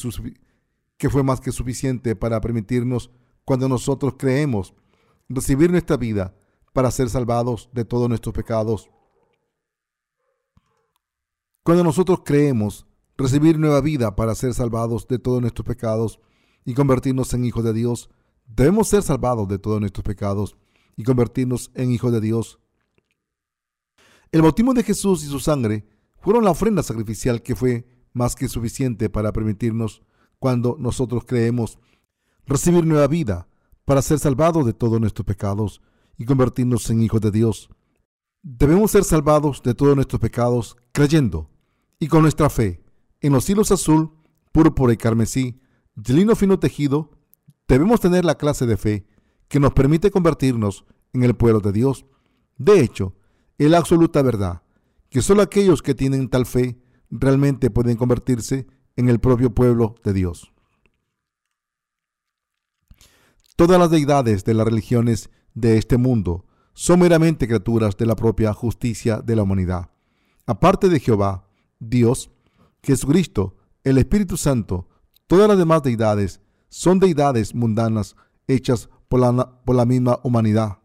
que, 0.99 1.09
fue 1.09 1.23
más 1.23 1.41
que 1.41 1.53
suficiente 1.53 2.15
para 2.15 2.41
permitirnos, 2.41 3.11
cuando 3.45 3.69
nosotros 3.69 4.15
creemos, 4.19 4.75
recibir 5.29 5.71
nuestra 5.71 5.97
vida 5.97 6.37
para 6.73 6.91
ser 6.91 7.09
salvados 7.09 7.71
de 7.73 7.85
todos 7.85 8.09
nuestros 8.09 8.35
pecados. 8.35 8.91
Cuando 11.63 11.85
nosotros 11.85 12.21
creemos 12.25 12.87
recibir 13.17 13.59
nueva 13.59 13.81
vida 13.81 14.15
para 14.15 14.35
ser 14.35 14.55
salvados 14.55 15.09
de 15.09 15.19
todos 15.19 15.41
nuestros 15.41 15.67
pecados 15.67 16.21
y 16.65 16.75
convertirnos 16.75 17.35
en 17.35 17.45
hijos 17.45 17.65
de 17.65 17.73
Dios, 17.73 18.11
debemos 18.47 18.89
ser 18.89 19.03
salvados 19.03 19.49
de 19.49 19.59
todos 19.59 19.81
nuestros 19.81 20.05
pecados 20.05 20.57
y 20.97 21.05
convertirnos 21.05 21.71
en 21.75 21.91
hijos 21.91 22.13
de 22.13 22.21
Dios. 22.21 22.61
El 24.31 24.43
bautismo 24.43 24.75
de 24.75 24.83
Jesús 24.83 25.25
y 25.25 25.27
su 25.27 25.41
sangre 25.41 25.87
fueron 26.21 26.45
la 26.45 26.51
ofrenda 26.51 26.83
sacrificial 26.83 27.43
que 27.43 27.57
fue 27.57 27.87
más 28.13 28.35
que 28.35 28.49
suficiente 28.49 29.09
para 29.11 29.33
permitirnos, 29.33 30.03
cuando 30.39 30.77
nosotros 30.79 31.25
creemos, 31.27 31.79
recibir 32.47 32.85
nueva 32.85 33.07
vida 33.07 33.49
para 33.85 34.03
ser 34.03 34.19
salvados 34.19 34.65
de 34.67 34.73
todos 34.73 35.01
nuestros 35.01 35.27
pecados 35.27 35.83
y 36.17 36.25
convertirnos 36.25 36.89
en 36.91 37.03
hijos 37.03 37.21
de 37.21 37.31
Dios. 37.31 37.71
Debemos 38.43 38.91
ser 38.91 39.05
salvados 39.05 39.63
de 39.63 39.75
todos 39.75 39.95
nuestros 39.95 40.21
pecados 40.21 40.77
creyendo 40.93 41.51
y 41.99 42.09
con 42.09 42.23
nuestra 42.23 42.51
fe 42.51 42.83
en 43.21 43.33
los 43.33 43.49
hilos 43.51 43.73
azul, 43.73 44.13
púrpura 44.53 44.93
y 44.93 44.97
carmesí, 44.97 45.61
de 45.95 46.15
lino 46.15 46.37
fino 46.37 46.59
tejido, 46.59 47.11
debemos 47.67 48.01
tener 48.01 48.25
la 48.25 48.37
clase 48.37 48.67
de 48.67 48.77
fe 48.77 49.07
que 49.49 49.59
nos 49.59 49.73
permite 49.73 50.11
convertirnos 50.11 50.85
en 51.13 51.25
el 51.25 51.35
pueblo 51.35 51.61
de 51.61 51.73
Dios. 51.73 52.07
De 52.57 52.81
hecho, 52.81 53.17
es 53.59 53.69
la 53.69 53.79
absoluta 53.79 54.23
verdad 54.23 54.63
que 55.11 55.23
solo 55.23 55.43
aquellos 55.43 55.83
que 55.83 55.95
tienen 55.95 56.29
tal 56.29 56.47
fe 56.47 56.79
realmente 57.11 57.71
pueden 57.71 57.97
convertirse 57.97 58.67
en 58.99 59.09
el 59.09 59.21
propio 59.21 59.55
pueblo 59.55 59.95
de 60.03 60.13
Dios. 60.13 60.53
Todas 63.55 63.79
las 63.79 63.93
deidades 63.93 64.45
de 64.45 64.55
las 64.55 64.67
religiones 64.67 65.31
de 65.55 65.79
este 65.79 65.97
mundo 65.99 66.47
son 66.75 66.99
meramente 66.99 67.47
criaturas 67.47 67.97
de 67.97 68.07
la 68.07 68.17
propia 68.17 68.53
justicia 68.53 69.19
de 69.19 69.37
la 69.37 69.45
humanidad. 69.45 69.91
Aparte 70.47 70.89
de 70.89 70.99
Jehová, 70.99 71.49
Dios, 71.79 72.33
Jesucristo, 72.83 73.57
el 73.85 73.99
Espíritu 73.99 74.37
Santo, 74.37 74.89
todas 75.29 75.47
las 75.49 75.59
demás 75.59 75.85
deidades 75.85 76.41
son 76.69 76.99
deidades 76.99 77.55
mundanas 77.55 78.17
hechas 78.49 78.89
por 79.09 79.21
la, 79.21 79.63
por 79.65 79.77
la 79.77 79.87
misma 79.87 80.19
humanidad. 80.25 80.79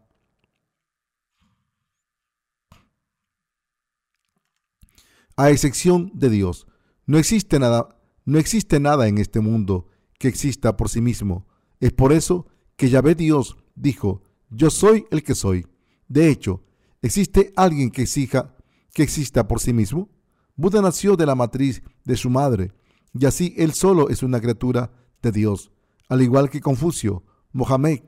A 5.36 5.50
excepción 5.50 6.12
de 6.14 6.30
Dios, 6.30 6.68
no 7.06 7.18
existe 7.18 7.58
nada, 7.58 7.88
no 8.24 8.38
existe 8.38 8.80
nada 8.80 9.08
en 9.08 9.18
este 9.18 9.40
mundo 9.40 9.88
que 10.18 10.28
exista 10.28 10.76
por 10.76 10.88
sí 10.88 11.00
mismo. 11.00 11.46
Es 11.80 11.92
por 11.92 12.12
eso 12.12 12.46
que 12.76 12.88
Yahvé 12.88 13.14
Dios 13.14 13.56
dijo, 13.74 14.22
yo 14.50 14.70
soy 14.70 15.06
el 15.10 15.22
que 15.22 15.34
soy. 15.34 15.66
De 16.08 16.28
hecho, 16.28 16.62
¿existe 17.02 17.52
alguien 17.56 17.90
que 17.90 18.02
exija 18.02 18.56
que 18.92 19.02
exista 19.02 19.46
por 19.46 19.60
sí 19.60 19.72
mismo? 19.72 20.08
Buda 20.56 20.80
nació 20.80 21.16
de 21.16 21.26
la 21.26 21.34
matriz 21.34 21.82
de 22.04 22.16
su 22.16 22.30
madre, 22.30 22.72
y 23.12 23.26
así 23.26 23.54
él 23.56 23.72
solo 23.74 24.08
es 24.08 24.22
una 24.22 24.40
criatura 24.40 24.92
de 25.20 25.32
Dios, 25.32 25.72
al 26.08 26.22
igual 26.22 26.48
que 26.48 26.60
Confucio, 26.60 27.24
Mohamed, 27.52 28.02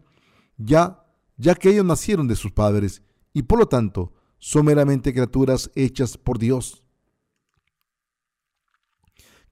ya, 0.57 1.05
ya 1.37 1.55
que 1.55 1.71
ellos 1.71 1.85
nacieron 1.85 2.29
de 2.29 2.37
sus 2.37 2.53
padres, 2.53 3.03
y 3.33 3.43
por 3.43 3.59
lo 3.59 3.67
tanto 3.67 4.13
son 4.39 4.67
meramente 4.67 5.13
criaturas 5.13 5.71
hechas 5.75 6.17
por 6.17 6.39
Dios. 6.39 6.85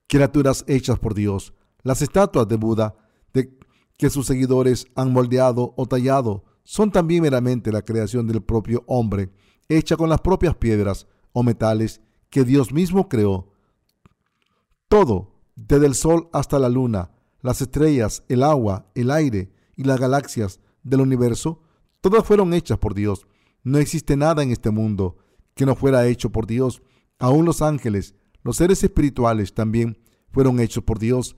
Criaturas 0.08 0.64
hechas 0.66 0.99
por 0.99 1.14
Dios. 1.14 1.54
Las 1.82 2.02
estatuas 2.02 2.49
de 2.49 2.56
Buda 2.56 2.94
de 3.32 3.58
que 3.96 4.11
sus 4.11 4.26
seguidores 4.26 4.87
han 4.94 5.12
moldeado 5.12 5.75
o 5.76 5.87
tallado 5.87 6.44
son 6.64 6.90
también 6.90 7.23
meramente 7.23 7.70
la 7.70 7.82
creación 7.82 8.26
del 8.26 8.42
propio 8.42 8.84
hombre, 8.87 9.30
hecha 9.68 9.96
con 9.96 10.08
las 10.08 10.20
propias 10.20 10.56
piedras 10.56 11.06
o 11.32 11.42
metales 11.42 12.00
que 12.30 12.44
Dios 12.44 12.73
mismo 12.73 13.08
creó. 13.08 13.52
Todo, 14.88 15.32
desde 15.54 15.87
el 15.87 15.94
sol 15.94 16.28
hasta 16.32 16.58
la 16.58 16.68
luna, 16.68 17.11
las 17.40 17.61
estrellas, 17.61 18.25
el 18.28 18.42
agua, 18.42 18.90
el 18.94 19.11
aire 19.11 19.52
y 19.76 19.84
las 19.84 20.00
galaxias 20.00 20.61
del 20.82 21.00
universo, 21.00 21.62
todas 22.00 22.25
fueron 22.25 22.54
hechas 22.54 22.78
por 22.78 22.94
Dios. 22.94 23.26
No 23.62 23.78
existe 23.78 24.16
nada 24.16 24.42
en 24.42 24.50
este 24.50 24.70
mundo 24.70 25.16
que 25.54 25.66
no 25.66 25.75
fuera 25.75 26.06
hecho 26.06 26.30
por 26.30 26.46
Dios. 26.46 26.82
Aún 27.18 27.44
los 27.44 27.62
ángeles, 27.62 28.14
los 28.44 28.58
seres 28.58 28.84
espirituales 28.84 29.54
también 29.54 29.98
fueron 30.30 30.60
hechos 30.60 30.84
por 30.84 30.98
Dios. 30.98 31.36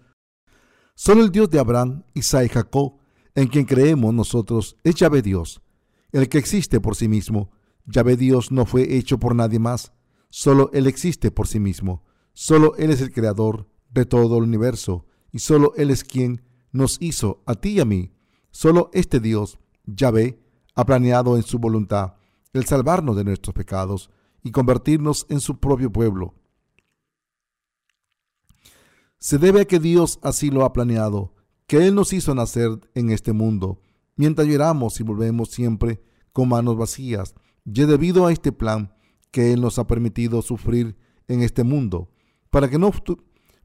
Solo 0.96 1.22
el 1.22 1.30
Dios 1.30 1.48
de 1.48 1.60
Abraham, 1.60 2.02
Isaac 2.14 2.46
y 2.46 2.48
Jacob, 2.48 2.98
en 3.36 3.46
quien 3.46 3.64
creemos 3.64 4.12
nosotros, 4.12 4.76
es 4.82 4.96
Yahvé 4.96 5.22
Dios, 5.22 5.62
el 6.10 6.28
que 6.28 6.38
existe 6.38 6.80
por 6.80 6.96
sí 6.96 7.06
mismo. 7.06 7.52
Yahvé 7.86 8.16
Dios 8.16 8.50
no 8.50 8.66
fue 8.66 8.96
hecho 8.96 9.18
por 9.18 9.36
nadie 9.36 9.60
más, 9.60 9.92
solo 10.30 10.68
Él 10.72 10.88
existe 10.88 11.30
por 11.30 11.46
sí 11.46 11.60
mismo. 11.60 12.04
Solo 12.32 12.74
Él 12.76 12.90
es 12.90 13.00
el 13.00 13.12
creador 13.12 13.68
de 13.90 14.04
todo 14.04 14.38
el 14.38 14.44
universo 14.44 15.06
y 15.30 15.38
solo 15.38 15.74
Él 15.76 15.90
es 15.90 16.02
quien 16.02 16.42
nos 16.72 16.96
hizo 17.00 17.42
a 17.46 17.54
ti 17.54 17.70
y 17.70 17.80
a 17.80 17.84
mí. 17.84 18.12
Solo 18.50 18.90
este 18.92 19.20
Dios, 19.20 19.58
Yahvé, 19.84 20.40
ha 20.74 20.84
planeado 20.84 21.36
en 21.36 21.44
su 21.44 21.58
voluntad 21.58 22.14
el 22.52 22.64
salvarnos 22.64 23.16
de 23.16 23.24
nuestros 23.24 23.54
pecados 23.54 24.10
y 24.42 24.50
convertirnos 24.50 25.26
en 25.28 25.40
su 25.40 25.60
propio 25.60 25.92
pueblo 25.92 26.34
se 29.18 29.38
debe 29.38 29.62
a 29.62 29.64
que 29.64 29.80
Dios 29.80 30.18
así 30.22 30.50
lo 30.50 30.64
ha 30.64 30.72
planeado, 30.72 31.34
que 31.66 31.86
Él 31.86 31.94
nos 31.94 32.12
hizo 32.12 32.34
nacer 32.34 32.70
en 32.94 33.10
este 33.10 33.32
mundo, 33.32 33.80
mientras 34.16 34.46
lloramos 34.46 35.00
y 35.00 35.02
volvemos 35.02 35.50
siempre 35.50 36.02
con 36.32 36.48
manos 36.48 36.76
vacías, 36.76 37.34
y 37.64 37.72
debido 37.72 38.26
a 38.26 38.32
este 38.32 38.52
plan 38.52 38.94
que 39.30 39.52
Él 39.52 39.60
nos 39.60 39.78
ha 39.78 39.86
permitido 39.86 40.42
sufrir 40.42 40.96
en 41.28 41.42
este 41.42 41.64
mundo, 41.64 42.10
para 42.50 42.68
que 42.70 42.78
no, 42.78 42.92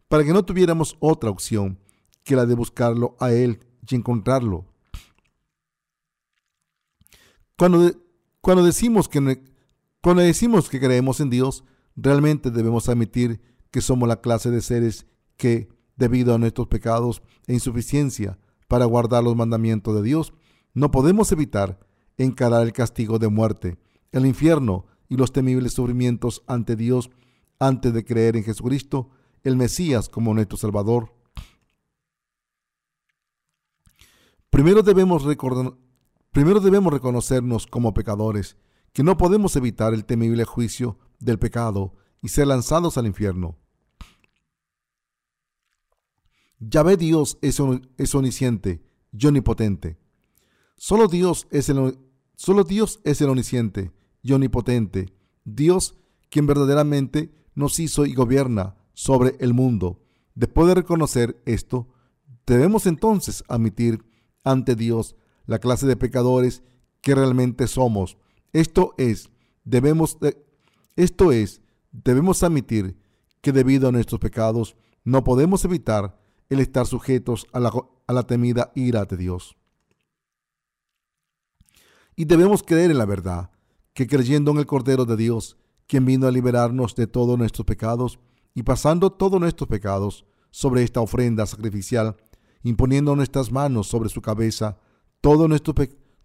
para 0.07 0.23
que 0.23 0.33
no 0.33 0.43
tuviéramos 0.43 0.97
otra 0.99 1.29
opción 1.29 1.79
que 2.23 2.35
la 2.35 2.45
de 2.45 2.55
buscarlo 2.55 3.15
a 3.19 3.31
Él 3.31 3.59
y 3.87 3.95
encontrarlo. 3.95 4.65
Cuando, 7.57 7.91
cuando, 8.41 8.63
decimos 8.63 9.07
que, 9.07 9.43
cuando 10.01 10.23
decimos 10.23 10.69
que 10.69 10.79
creemos 10.79 11.19
en 11.19 11.29
Dios, 11.29 11.63
realmente 11.95 12.49
debemos 12.49 12.89
admitir 12.89 13.39
que 13.69 13.81
somos 13.81 14.09
la 14.09 14.21
clase 14.21 14.49
de 14.49 14.61
seres 14.61 15.05
que, 15.41 15.69
debido 15.95 16.35
a 16.35 16.37
nuestros 16.37 16.67
pecados 16.67 17.23
e 17.47 17.53
insuficiencia 17.53 18.37
para 18.67 18.85
guardar 18.85 19.23
los 19.23 19.35
mandamientos 19.35 19.95
de 19.95 20.03
Dios, 20.03 20.33
no 20.75 20.91
podemos 20.91 21.31
evitar 21.31 21.79
encarar 22.15 22.61
el 22.61 22.73
castigo 22.73 23.17
de 23.17 23.27
muerte, 23.27 23.79
el 24.11 24.27
infierno 24.27 24.85
y 25.09 25.15
los 25.15 25.33
temibles 25.33 25.73
sufrimientos 25.73 26.43
ante 26.45 26.75
Dios 26.75 27.09
antes 27.57 27.91
de 27.91 28.05
creer 28.05 28.37
en 28.37 28.43
Jesucristo, 28.43 29.09
el 29.43 29.57
Mesías 29.57 30.09
como 30.09 30.35
nuestro 30.35 30.59
Salvador. 30.59 31.11
Primero 34.51 34.83
debemos, 34.83 35.25
primero 36.31 36.59
debemos 36.59 36.93
reconocernos 36.93 37.65
como 37.65 37.95
pecadores, 37.95 38.57
que 38.93 39.01
no 39.01 39.17
podemos 39.17 39.55
evitar 39.55 39.95
el 39.95 40.05
temible 40.05 40.45
juicio 40.45 40.99
del 41.19 41.39
pecado 41.39 41.95
y 42.21 42.29
ser 42.29 42.45
lanzados 42.45 42.99
al 42.99 43.07
infierno. 43.07 43.57
Yahvé 46.61 46.95
Dios 46.95 47.39
es, 47.41 47.59
es 47.97 48.15
omnisciente 48.15 48.83
y 49.11 49.25
omnipotente. 49.25 49.97
Solo 50.75 51.07
Dios 51.07 51.47
es 51.49 51.69
el, 51.69 51.97
solo 52.35 52.63
Dios 52.63 52.99
es 53.03 53.21
y 54.21 54.33
omnipotente. 54.33 55.11
Dios 55.43 55.95
quien 56.29 56.45
verdaderamente 56.45 57.33
nos 57.55 57.79
hizo 57.79 58.05
y 58.05 58.13
gobierna 58.13 58.75
sobre 58.93 59.35
el 59.39 59.53
mundo. 59.55 59.99
Después 60.35 60.67
de 60.67 60.75
reconocer 60.75 61.41
esto, 61.45 61.87
debemos 62.45 62.85
entonces 62.85 63.43
admitir 63.47 64.05
ante 64.43 64.75
Dios 64.75 65.15
la 65.47 65.57
clase 65.57 65.87
de 65.87 65.97
pecadores 65.97 66.61
que 67.01 67.15
realmente 67.15 67.67
somos. 67.67 68.17
Esto 68.53 68.93
es, 68.97 69.31
debemos, 69.63 70.17
esto 70.95 71.31
es, 71.31 71.61
debemos 71.91 72.43
admitir 72.43 72.97
que 73.41 73.51
debido 73.51 73.89
a 73.89 73.91
nuestros 73.91 74.19
pecados 74.19 74.75
no 75.03 75.23
podemos 75.23 75.65
evitar 75.65 76.20
el 76.51 76.59
estar 76.59 76.85
sujetos 76.85 77.47
a 77.53 77.59
la, 78.13 78.23
temida 78.23 78.73
ira 78.75 79.05
de 79.05 79.15
Dios. 79.15 79.55
Y 82.13 82.25
debemos 82.25 82.61
creer 82.61 82.91
en 82.91 82.97
la 82.97 83.05
verdad, 83.05 83.51
que 83.93 84.05
creyendo 84.05 84.51
en 84.51 84.57
el 84.57 84.65
Cordero 84.65 85.05
de 85.05 85.15
Dios, 85.15 85.57
quien 85.87 86.03
vino 86.03 86.27
a 86.27 86.31
liberarnos 86.31 86.93
de 86.93 87.07
todos 87.07 87.37
nuestros 87.37 87.65
pecados, 87.65 88.19
y 88.53 88.63
pasando 88.63 89.13
todos 89.13 89.39
nuestros 89.39 89.69
pecados 89.69 90.25
sobre 90.49 90.83
esta 90.83 90.99
ofrenda 90.99 91.45
sacrificial, 91.45 92.17
imponiendo 92.63 93.15
nuestras 93.15 93.49
manos 93.49 93.87
sobre 93.87 94.09
su 94.09 94.21
cabeza, 94.21 94.77
todos 95.21 95.47
nuestros 95.47 95.73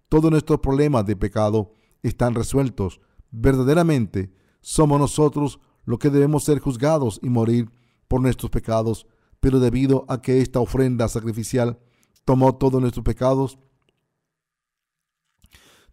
todo 0.08 0.30
nuestros 0.30 0.58
problemas 0.58 1.06
de 1.06 1.14
pecado 1.14 1.72
están 2.02 2.34
resueltos. 2.34 3.00
Verdaderamente 3.30 4.32
somos 4.60 4.98
nosotros 4.98 5.60
los 5.84 6.00
que 6.00 6.10
debemos 6.10 6.42
ser 6.42 6.58
juzgados 6.58 7.20
y 7.22 7.28
morir 7.28 7.70
por 8.08 8.20
nuestros 8.20 8.50
pecados 8.50 9.06
pero 9.46 9.60
debido 9.60 10.04
a 10.08 10.20
que 10.20 10.40
esta 10.40 10.58
ofrenda 10.58 11.06
sacrificial 11.06 11.78
tomó 12.24 12.56
todos 12.56 12.80
nuestros 12.80 13.04
pecados, 13.04 13.60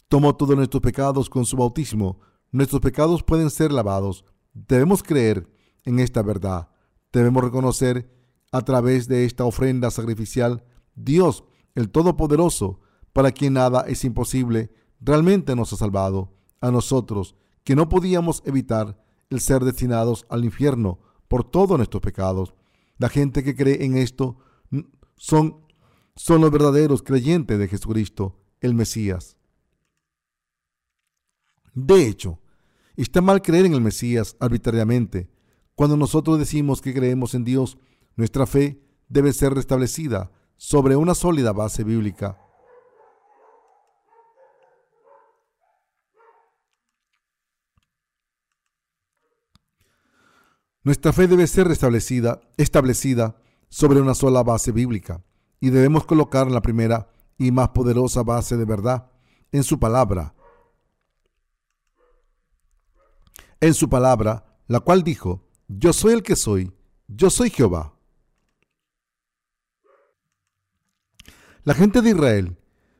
tomó 0.08 0.36
todos 0.36 0.56
nuestros 0.56 0.82
pecados 0.82 1.30
con 1.30 1.46
su 1.46 1.56
bautismo, 1.56 2.20
nuestros 2.52 2.82
pecados 2.82 3.22
pueden 3.22 3.52
ser 3.52 3.72
lavados. 3.72 4.26
Debemos 4.56 5.04
creer 5.04 5.48
en 5.84 6.00
esta 6.00 6.24
verdad. 6.24 6.70
Debemos 7.12 7.44
reconocer 7.44 8.12
a 8.52 8.62
través 8.64 9.08
de 9.08 9.24
esta 9.26 9.46
ofrenda 9.46 9.92
sacrificial, 9.92 10.64
Dios, 10.96 11.44
el 11.76 11.92
Todopoderoso, 11.92 12.80
para 13.14 13.32
quien 13.32 13.54
nada 13.54 13.82
es 13.88 14.04
imposible, 14.04 14.74
realmente 15.00 15.56
nos 15.56 15.72
ha 15.74 15.78
salvado 15.78 16.34
a 16.60 16.72
nosotros, 16.72 17.36
que 17.64 17.76
no 17.76 17.88
podíamos 17.88 18.42
evitar 18.48 19.00
el 19.30 19.42
ser 19.42 19.64
destinados 19.64 20.26
al 20.28 20.44
infierno 20.44 20.98
por 21.28 21.44
todos 21.44 21.78
nuestros 21.78 22.02
pecados. 22.02 22.56
La 22.98 23.10
gente 23.10 23.44
que 23.44 23.56
cree 23.56 23.84
en 23.86 23.98
esto 23.98 24.38
son, 25.18 25.66
son 26.16 26.42
los 26.42 26.52
verdaderos 26.52 27.02
creyentes 27.04 27.58
de 27.58 27.68
Jesucristo, 27.68 28.40
el 28.62 28.74
Mesías. 28.74 29.38
De 31.74 32.08
hecho, 32.08 32.40
está 32.96 33.22
mal 33.22 33.42
creer 33.42 33.66
en 33.66 33.74
el 33.74 33.82
Mesías 33.82 34.36
arbitrariamente. 34.40 35.30
Cuando 35.76 35.98
nosotros 35.98 36.38
decimos 36.38 36.82
que 36.82 36.94
creemos 36.94 37.34
en 37.34 37.44
Dios, 37.44 37.78
nuestra 38.16 38.46
fe 38.46 38.80
debe 39.10 39.34
ser 39.34 39.54
restablecida 39.54 40.32
sobre 40.56 40.96
una 40.96 41.16
sólida 41.16 41.52
base 41.52 41.84
bíblica. 41.84 42.38
Nuestra 50.84 51.14
fe 51.14 51.28
debe 51.28 51.48
ser 51.48 51.68
restablecida, 51.68 52.42
establecida 52.58 53.38
sobre 53.70 54.02
una 54.02 54.14
sola 54.14 54.44
base 54.44 54.74
bíblica 54.74 55.24
y 55.62 55.70
debemos 55.70 56.06
colocar 56.06 56.52
la 56.52 56.62
primera 56.62 57.10
y 57.38 57.52
más 57.52 57.70
poderosa 57.70 58.22
base 58.24 58.58
de 58.58 58.66
verdad 58.66 59.10
en 59.54 59.64
su 59.64 59.80
palabra. 59.80 60.36
En 63.62 63.74
su 63.74 63.90
palabra, 63.90 64.60
la 64.68 64.82
cual 64.82 65.04
dijo, 65.04 65.48
yo 65.70 65.94
soy 65.94 66.14
el 66.14 66.22
que 66.22 66.36
soy, 66.36 66.74
yo 67.08 67.30
soy 67.30 67.50
Jehová. 67.50 67.96
La 71.64 71.74
gente 71.74 72.02
de 72.02 72.10
Israel 72.10 72.58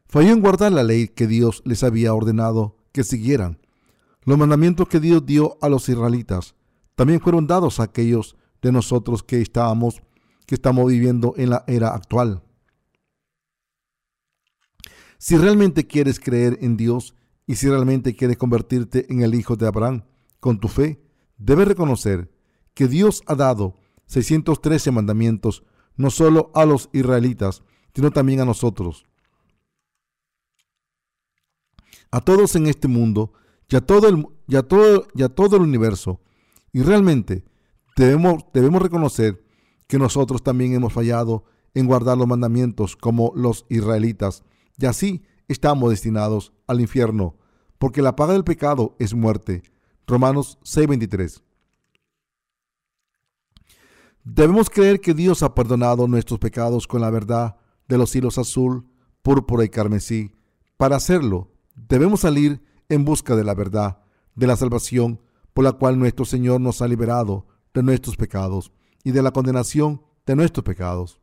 falló 0.08 0.32
en 0.32 0.40
guardar 0.40 0.72
la 0.72 0.84
ley 0.84 1.10
que 1.10 1.28
Dios 1.28 1.62
les 1.66 1.84
había 1.84 2.14
ordenado 2.14 2.78
que 2.94 3.04
siguieran, 3.04 3.60
los 4.24 4.38
mandamientos 4.38 4.88
que 4.88 5.02
Dios 5.02 5.26
dio 5.26 5.58
a 5.62 5.68
los 5.68 5.90
israelitas 5.90 6.56
también 6.96 7.20
fueron 7.20 7.48
dados 7.48 7.80
a 7.80 7.84
aquellos 7.84 8.36
de 8.62 8.72
nosotros 8.72 9.24
que 9.24 9.42
estábamos, 9.42 10.02
que 10.46 10.56
estamos 10.56 10.88
viviendo 10.88 11.34
en 11.38 11.50
la 11.50 11.64
era 11.68 11.94
actual. 11.94 12.44
Si 15.18 15.38
realmente 15.38 15.88
quieres 15.88 16.20
creer 16.20 16.58
en 16.62 16.76
Dios 16.76 17.16
y 17.48 17.56
si 17.56 17.70
realmente 17.70 18.16
quieres 18.16 18.38
convertirte 18.38 19.06
en 19.12 19.22
el 19.22 19.36
hijo 19.36 19.56
de 19.56 19.68
Abraham 19.68 20.04
con 20.40 20.60
tu 20.60 20.68
fe, 20.68 21.02
debes 21.38 21.68
reconocer 21.68 22.32
que 22.74 22.88
Dios 22.88 23.24
ha 23.28 23.36
dado 23.36 23.78
613 24.08 24.92
mandamientos 24.92 25.64
no 25.96 26.10
solo 26.10 26.52
a 26.54 26.66
los 26.66 26.90
israelitas, 26.94 27.64
sino 27.94 28.12
también 28.12 28.40
a 28.42 28.46
nosotros. 28.46 29.06
A 32.12 32.22
todos 32.22 32.56
en 32.56 32.68
este 32.68 32.88
mundo 32.88 33.34
y 33.70 33.76
a 33.76 33.82
todo 33.82 34.08
el, 34.08 34.28
todo, 34.68 35.08
todo 35.30 35.56
el 35.56 35.62
universo. 35.62 36.22
Y 36.74 36.82
realmente 36.82 37.46
debemos, 37.96 38.46
debemos 38.54 38.82
reconocer 38.82 39.46
que 39.88 40.00
nosotros 40.00 40.44
también 40.44 40.74
hemos 40.74 40.92
fallado 40.92 41.46
en 41.76 41.86
guardar 41.86 42.18
los 42.18 42.28
mandamientos 42.28 42.96
como 42.96 43.32
los 43.36 43.66
israelitas. 43.70 44.44
Y 44.78 44.88
así 44.88 45.24
estamos 45.48 45.92
destinados 45.92 46.52
al 46.68 46.82
infierno, 46.82 47.38
porque 47.78 48.02
la 48.02 48.16
paga 48.16 48.34
del 48.34 48.44
pecado 48.44 48.96
es 49.00 49.14
muerte. 49.14 49.64
Romanos 50.08 50.58
6:23. 50.64 51.44
Debemos 54.24 54.70
creer 54.70 55.02
que 55.02 55.14
Dios 55.14 55.44
ha 55.44 55.54
perdonado 55.54 56.08
nuestros 56.08 56.40
pecados 56.40 56.88
con 56.88 57.02
la 57.02 57.10
verdad 57.10 57.58
de 57.88 57.98
los 57.98 58.16
hilos 58.16 58.38
azul, 58.38 58.88
púrpura 59.22 59.66
y 59.66 59.70
carmesí. 59.70 60.32
Para 60.78 60.96
hacerlo, 60.96 61.52
debemos 61.76 62.22
salir 62.22 62.64
en 62.90 63.06
busca 63.06 63.36
de 63.36 63.44
la 63.44 63.54
verdad, 63.54 64.02
de 64.36 64.48
la 64.48 64.56
salvación, 64.56 65.20
por 65.54 65.64
la 65.64 65.74
cual 65.74 65.98
nuestro 65.98 66.26
Señor 66.26 66.62
nos 66.62 66.82
ha 66.82 66.88
liberado 66.88 67.48
de 67.74 67.84
nuestros 67.84 68.16
pecados 68.16 68.72
y 69.04 69.12
de 69.12 69.22
la 69.22 69.32
condenación 69.32 70.02
de 70.26 70.36
nuestros 70.36 70.64
pecados. 70.64 71.20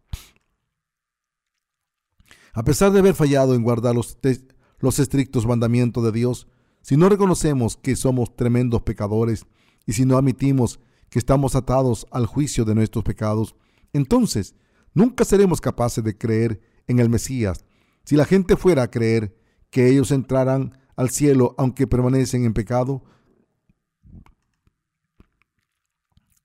A 2.52 2.64
pesar 2.64 2.92
de 2.92 2.98
haber 2.98 3.14
fallado 3.14 3.54
en 3.54 3.62
guardar 3.62 3.94
los, 3.94 4.98
estrictos 4.98 5.46
mandamientos 5.46 6.02
de 6.02 6.12
Dios, 6.12 6.48
si 6.82 6.96
no 6.96 7.08
reconocemos 7.08 7.76
que 7.76 7.94
somos 7.96 8.34
tremendos 8.34 8.82
pecadores 8.82 9.46
y 9.86 9.92
si 9.92 10.04
no 10.04 10.16
admitimos 10.16 10.80
que 11.10 11.18
estamos 11.18 11.54
atados 11.54 12.06
al 12.10 12.26
juicio 12.26 12.64
de 12.64 12.74
nuestros 12.74 13.04
pecados, 13.04 13.54
entonces 13.92 14.54
nunca 14.94 15.24
seremos 15.24 15.60
capaces 15.60 16.02
de 16.02 16.16
creer 16.16 16.60
en 16.86 16.98
el 16.98 17.08
Mesías. 17.08 17.64
Si 18.04 18.16
la 18.16 18.24
gente 18.24 18.56
fuera 18.56 18.84
a 18.84 18.90
creer 18.90 19.36
que 19.70 19.88
ellos 19.88 20.10
entrarán 20.10 20.78
al 20.96 21.10
cielo 21.10 21.54
aunque 21.56 21.86
permanecen 21.86 22.44
en 22.44 22.52
pecado, 22.52 23.04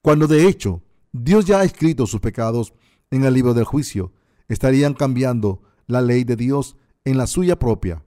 cuando 0.06 0.28
de 0.28 0.48
hecho 0.48 0.84
Dios 1.12 1.46
ya 1.46 1.62
ha 1.62 1.63
escrito 1.63 2.06
sus 2.06 2.22
pecados 2.22 2.76
en 3.10 3.24
el 3.24 3.34
libro 3.34 3.56
del 3.56 3.63
juicio, 3.63 4.13
estarían 4.48 4.94
cambiando 4.94 5.63
la 5.88 6.00
ley 6.00 6.24
de 6.24 6.36
Dios 6.36 6.78
en 7.06 7.18
la 7.18 7.26
suya 7.26 7.58
propia, 7.58 8.06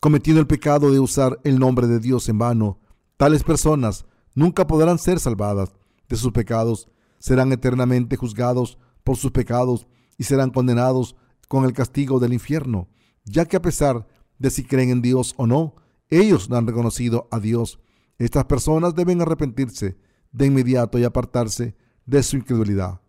cometiendo 0.00 0.40
el 0.40 0.48
pecado 0.48 0.90
de 0.90 0.98
usar 0.98 1.38
el 1.44 1.60
nombre 1.60 1.86
de 1.86 2.00
Dios 2.00 2.28
en 2.28 2.36
vano. 2.36 2.80
Tales 3.16 3.44
personas 3.44 4.06
nunca 4.34 4.66
podrán 4.66 4.98
ser 4.98 5.20
salvadas 5.20 5.72
de 6.08 6.16
sus 6.16 6.32
pecados, 6.32 6.88
serán 7.20 7.52
eternamente 7.52 8.16
juzgados 8.16 8.76
por 9.04 9.18
sus 9.18 9.30
pecados 9.30 9.86
y 10.18 10.24
serán 10.24 10.50
condenados 10.50 11.14
con 11.46 11.64
el 11.64 11.74
castigo 11.74 12.18
del 12.18 12.32
infierno, 12.32 12.88
ya 13.24 13.44
que 13.44 13.56
a 13.56 13.62
pesar 13.62 14.08
de 14.36 14.50
si 14.50 14.64
creen 14.64 14.90
en 14.90 15.00
Dios 15.00 15.32
o 15.36 15.46
no, 15.46 15.76
ellos 16.08 16.50
no 16.50 16.56
han 16.56 16.66
reconocido 16.66 17.28
a 17.30 17.38
Dios. 17.38 17.78
Estas 18.20 18.44
personas 18.44 18.94
deben 18.94 19.22
arrepentirse 19.22 19.96
de 20.30 20.44
inmediato 20.44 20.98
y 20.98 21.04
apartarse 21.04 21.74
de 22.04 22.22
su 22.22 22.36
incredulidad. 22.36 23.00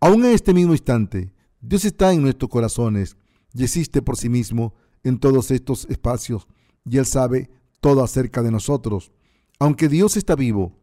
Aún 0.00 0.24
en 0.24 0.32
este 0.32 0.54
mismo 0.54 0.72
instante, 0.72 1.34
Dios 1.60 1.84
está 1.84 2.14
en 2.14 2.22
nuestros 2.22 2.50
corazones 2.50 3.18
y 3.52 3.64
existe 3.64 4.00
por 4.00 4.16
sí 4.16 4.30
mismo 4.30 4.74
en 5.04 5.18
todos 5.18 5.50
estos 5.50 5.84
espacios 5.90 6.48
y 6.86 6.96
Él 6.96 7.04
sabe 7.04 7.50
todo 7.82 8.02
acerca 8.02 8.42
de 8.42 8.50
nosotros. 8.50 9.12
Aunque 9.58 9.90
Dios 9.90 10.16
está 10.16 10.36
vivo, 10.36 10.74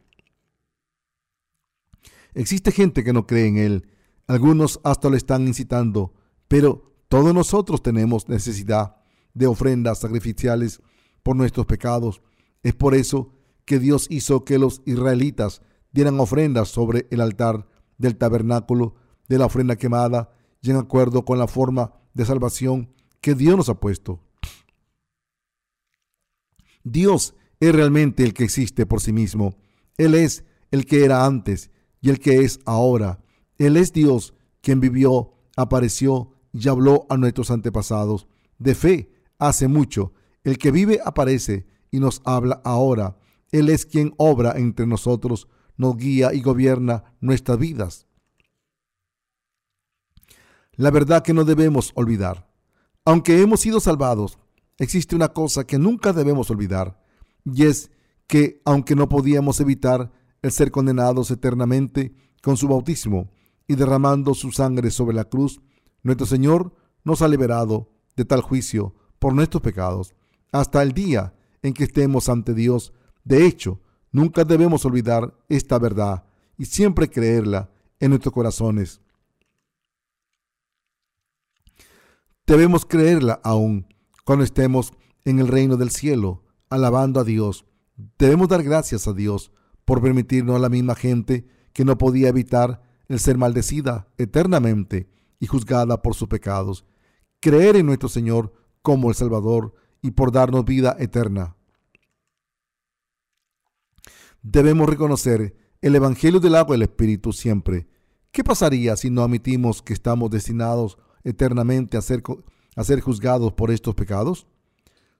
existe 2.34 2.70
gente 2.70 3.02
que 3.02 3.12
no 3.12 3.26
cree 3.26 3.48
en 3.48 3.58
Él. 3.58 3.88
Algunos 4.28 4.78
hasta 4.84 5.10
lo 5.10 5.16
están 5.16 5.48
incitando, 5.48 6.14
pero 6.46 6.94
todos 7.08 7.34
nosotros 7.34 7.82
tenemos 7.82 8.28
necesidad 8.28 8.98
de 9.32 9.48
ofrendas 9.48 9.98
sacrificiales 9.98 10.80
por 11.24 11.34
nuestros 11.34 11.66
pecados. 11.66 12.22
Es 12.62 12.74
por 12.74 12.94
eso 12.94 13.32
que 13.64 13.80
Dios 13.80 14.06
hizo 14.10 14.44
que 14.44 14.58
los 14.58 14.82
israelitas 14.84 15.62
dieran 15.90 16.20
ofrendas 16.20 16.68
sobre 16.68 17.08
el 17.10 17.20
altar 17.20 17.66
del 17.98 18.16
tabernáculo 18.16 18.94
de 19.28 19.38
la 19.38 19.46
ofrenda 19.46 19.74
quemada 19.74 20.30
y 20.62 20.70
en 20.70 20.76
acuerdo 20.76 21.24
con 21.24 21.38
la 21.38 21.48
forma 21.48 21.94
de 22.12 22.24
salvación 22.24 22.94
que 23.20 23.34
Dios 23.34 23.56
nos 23.56 23.68
ha 23.68 23.80
puesto. 23.80 24.20
Dios 26.84 27.34
es 27.58 27.74
realmente 27.74 28.22
el 28.22 28.34
que 28.34 28.44
existe 28.44 28.86
por 28.86 29.00
sí 29.00 29.12
mismo. 29.12 29.56
Él 29.96 30.14
es 30.14 30.44
el 30.70 30.84
que 30.84 31.04
era 31.04 31.24
antes 31.24 31.70
y 32.00 32.10
el 32.10 32.20
que 32.20 32.40
es 32.40 32.60
ahora. 32.66 33.24
Él 33.56 33.76
es 33.76 33.92
Dios 33.92 34.34
quien 34.60 34.80
vivió, 34.80 35.32
apareció 35.56 36.34
y 36.52 36.68
habló 36.68 37.06
a 37.08 37.16
nuestros 37.16 37.50
antepasados. 37.50 38.26
De 38.58 38.74
fe, 38.74 39.10
hace 39.38 39.68
mucho. 39.68 40.12
El 40.44 40.58
que 40.58 40.70
vive 40.70 41.00
aparece 41.04 41.66
y 41.90 41.98
nos 41.98 42.20
habla 42.24 42.60
ahora. 42.64 43.16
Él 43.50 43.70
es 43.70 43.86
quien 43.86 44.14
obra 44.18 44.52
entre 44.56 44.86
nosotros, 44.86 45.48
nos 45.76 45.96
guía 45.96 46.34
y 46.34 46.42
gobierna 46.42 47.16
nuestras 47.20 47.58
vidas. 47.58 48.06
La 50.76 50.90
verdad 50.90 51.22
que 51.22 51.34
no 51.34 51.44
debemos 51.44 51.92
olvidar. 51.94 52.50
Aunque 53.04 53.40
hemos 53.40 53.60
sido 53.60 53.80
salvados, 53.80 54.38
existe 54.78 55.16
una 55.16 55.28
cosa 55.28 55.66
que 55.66 55.78
nunca 55.78 56.12
debemos 56.12 56.50
olvidar, 56.50 57.02
y 57.44 57.64
es 57.64 57.90
que, 58.26 58.60
aunque 58.64 58.96
no 58.96 59.08
podíamos 59.08 59.60
evitar 59.60 60.12
el 60.42 60.50
ser 60.50 60.70
condenados 60.70 61.30
eternamente 61.30 62.14
con 62.42 62.56
su 62.56 62.68
bautismo 62.68 63.30
y 63.68 63.76
derramando 63.76 64.34
su 64.34 64.52
sangre 64.52 64.90
sobre 64.90 65.14
la 65.14 65.24
cruz, 65.24 65.60
nuestro 66.02 66.26
Señor 66.26 66.74
nos 67.04 67.22
ha 67.22 67.28
liberado 67.28 67.90
de 68.16 68.24
tal 68.24 68.40
juicio 68.40 68.94
por 69.18 69.34
nuestros 69.34 69.62
pecados 69.62 70.14
hasta 70.54 70.84
el 70.84 70.92
día 70.92 71.34
en 71.62 71.74
que 71.74 71.82
estemos 71.82 72.28
ante 72.28 72.54
Dios. 72.54 72.92
De 73.24 73.44
hecho, 73.44 73.80
nunca 74.12 74.44
debemos 74.44 74.84
olvidar 74.84 75.34
esta 75.48 75.80
verdad 75.80 76.24
y 76.56 76.66
siempre 76.66 77.10
creerla 77.10 77.70
en 77.98 78.10
nuestros 78.10 78.32
corazones. 78.32 79.00
Debemos 82.46 82.86
creerla 82.86 83.40
aún 83.42 83.92
cuando 84.24 84.44
estemos 84.44 84.92
en 85.24 85.40
el 85.40 85.48
reino 85.48 85.76
del 85.76 85.90
cielo, 85.90 86.44
alabando 86.70 87.18
a 87.18 87.24
Dios. 87.24 87.66
Debemos 88.16 88.48
dar 88.48 88.62
gracias 88.62 89.08
a 89.08 89.12
Dios 89.12 89.50
por 89.84 90.00
permitirnos 90.00 90.54
a 90.54 90.60
la 90.60 90.68
misma 90.68 90.94
gente 90.94 91.48
que 91.72 91.84
no 91.84 91.98
podía 91.98 92.28
evitar 92.28 92.80
el 93.08 93.18
ser 93.18 93.38
maldecida 93.38 94.06
eternamente 94.18 95.08
y 95.40 95.48
juzgada 95.48 96.00
por 96.00 96.14
sus 96.14 96.28
pecados, 96.28 96.86
creer 97.40 97.74
en 97.74 97.86
nuestro 97.86 98.08
Señor 98.08 98.52
como 98.82 99.08
el 99.08 99.16
Salvador 99.16 99.74
y 100.04 100.10
por 100.10 100.30
darnos 100.30 100.66
vida 100.66 100.94
eterna. 101.00 101.56
Debemos 104.42 104.86
reconocer 104.86 105.56
el 105.80 105.96
Evangelio 105.96 106.40
del 106.40 106.56
agua 106.56 106.76
y 106.76 106.76
el 106.76 106.82
Espíritu 106.82 107.32
siempre. 107.32 107.88
¿Qué 108.30 108.44
pasaría 108.44 108.96
si 108.96 109.08
no 109.08 109.22
admitimos 109.22 109.80
que 109.80 109.94
estamos 109.94 110.30
destinados 110.30 110.98
eternamente 111.22 111.96
a 111.96 112.02
ser 112.02 112.22
a 112.76 112.84
ser 112.84 113.00
juzgados 113.00 113.54
por 113.54 113.70
estos 113.70 113.94
pecados? 113.94 114.46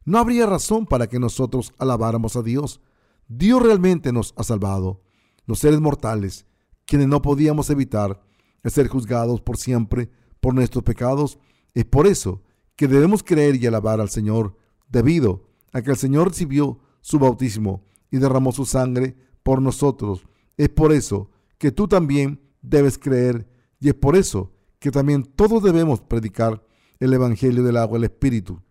No 0.05 0.18
habría 0.18 0.44
razón 0.44 0.85
para 0.85 1.07
que 1.07 1.18
nosotros 1.18 1.73
alabáramos 1.79 2.37
a 2.37 2.42
Dios. 2.42 2.83
Dios 3.27 3.62
realmente 3.62 4.12
nos 4.12 4.35
ha 4.37 4.44
salvado. 4.44 5.01
Los 5.47 5.61
seres 5.61 5.81
mortales, 5.81 6.44
quienes 6.85 7.09
no 7.09 7.23
podíamos 7.23 7.70
evitar 7.70 8.23
ser 8.66 8.88
juzgados 8.88 9.40
por 9.40 9.57
siempre 9.57 10.11
por 10.40 10.55
nuestros 10.55 10.85
pecados, 10.85 11.38
es 11.73 11.87
por 11.87 12.07
eso 12.07 12.42
que 12.77 12.87
debemos 12.87 13.23
creer 13.23 13.57
y 13.57 13.66
alabar 13.66 14.03
al 14.03 14.11
Señor, 14.11 14.59
debido 14.94 15.50
a 15.72 15.83
que 15.83 15.90
el 15.90 15.96
Señor 15.96 16.28
recibió 16.28 16.78
su 17.00 17.18
bautismo 17.18 17.85
y 18.12 18.18
derramó 18.18 18.52
su 18.52 18.64
sangre 18.64 19.16
por 19.42 19.61
nosotros. 19.61 20.24
Es 20.57 20.68
por 20.68 20.92
eso 20.92 21.30
que 21.59 21.72
tú 21.72 21.88
también 21.88 22.40
debes 22.62 22.96
creer 22.96 23.48
y 23.80 23.88
es 23.88 23.94
por 23.94 24.14
eso 24.14 24.52
que 24.78 24.92
también 24.92 25.24
todos 25.24 25.62
debemos 25.64 26.00
predicar 26.00 26.64
el 27.00 27.12
Evangelio 27.12 27.64
del 27.64 27.76
agua, 27.76 27.98
el 27.98 28.04
Espíritu. 28.04 28.62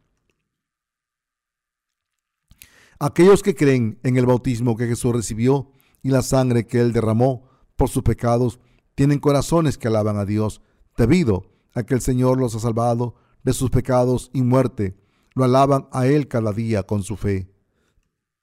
Aquellos 3.00 3.44
que 3.44 3.54
creen 3.54 4.00
en 4.04 4.16
el 4.16 4.26
bautismo 4.26 4.78
que 4.78 4.88
Jesús 4.88 5.14
recibió 5.14 5.72
y 6.02 6.10
la 6.10 6.22
sangre 6.22 6.66
que 6.66 6.80
Él 6.80 6.94
derramó 6.94 7.50
por 7.76 7.90
sus 7.90 8.04
pecados, 8.04 8.62
tienen 8.96 9.20
corazones 9.20 9.78
que 9.78 9.90
alaban 9.90 10.16
a 10.18 10.26
Dios, 10.26 10.62
debido 10.96 11.52
a 11.74 11.84
que 11.84 11.96
el 11.96 12.02
Señor 12.02 12.40
los 12.40 12.56
ha 12.56 12.60
salvado 12.60 13.16
de 13.44 13.52
sus 13.52 13.72
pecados 13.72 14.30
y 14.32 14.42
muerte. 14.42 14.96
Lo 15.36 15.44
alaban 15.44 15.88
a 15.92 16.08
Él 16.08 16.28
cada 16.28 16.54
día 16.54 16.84
con 16.84 17.04
su 17.04 17.18
fe. 17.18 17.50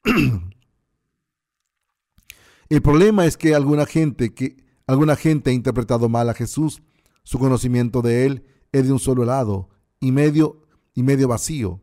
el 2.68 2.82
problema 2.82 3.26
es 3.26 3.36
que 3.36 3.54
alguna 3.54 3.86
gente 3.86 4.32
que 4.34 4.56
alguna 4.86 5.14
gente 5.14 5.50
ha 5.50 5.52
interpretado 5.52 6.08
mal 6.08 6.28
a 6.30 6.34
Jesús 6.34 6.82
Su 7.22 7.38
conocimiento 7.38 8.02
de 8.02 8.26
Él 8.26 8.44
es 8.72 8.86
de 8.86 8.92
un 8.92 8.98
solo 8.98 9.24
lado 9.24 9.68
y 10.00 10.10
medio 10.10 10.66
y 10.94 11.02
medio 11.02 11.28
vacío. 11.28 11.80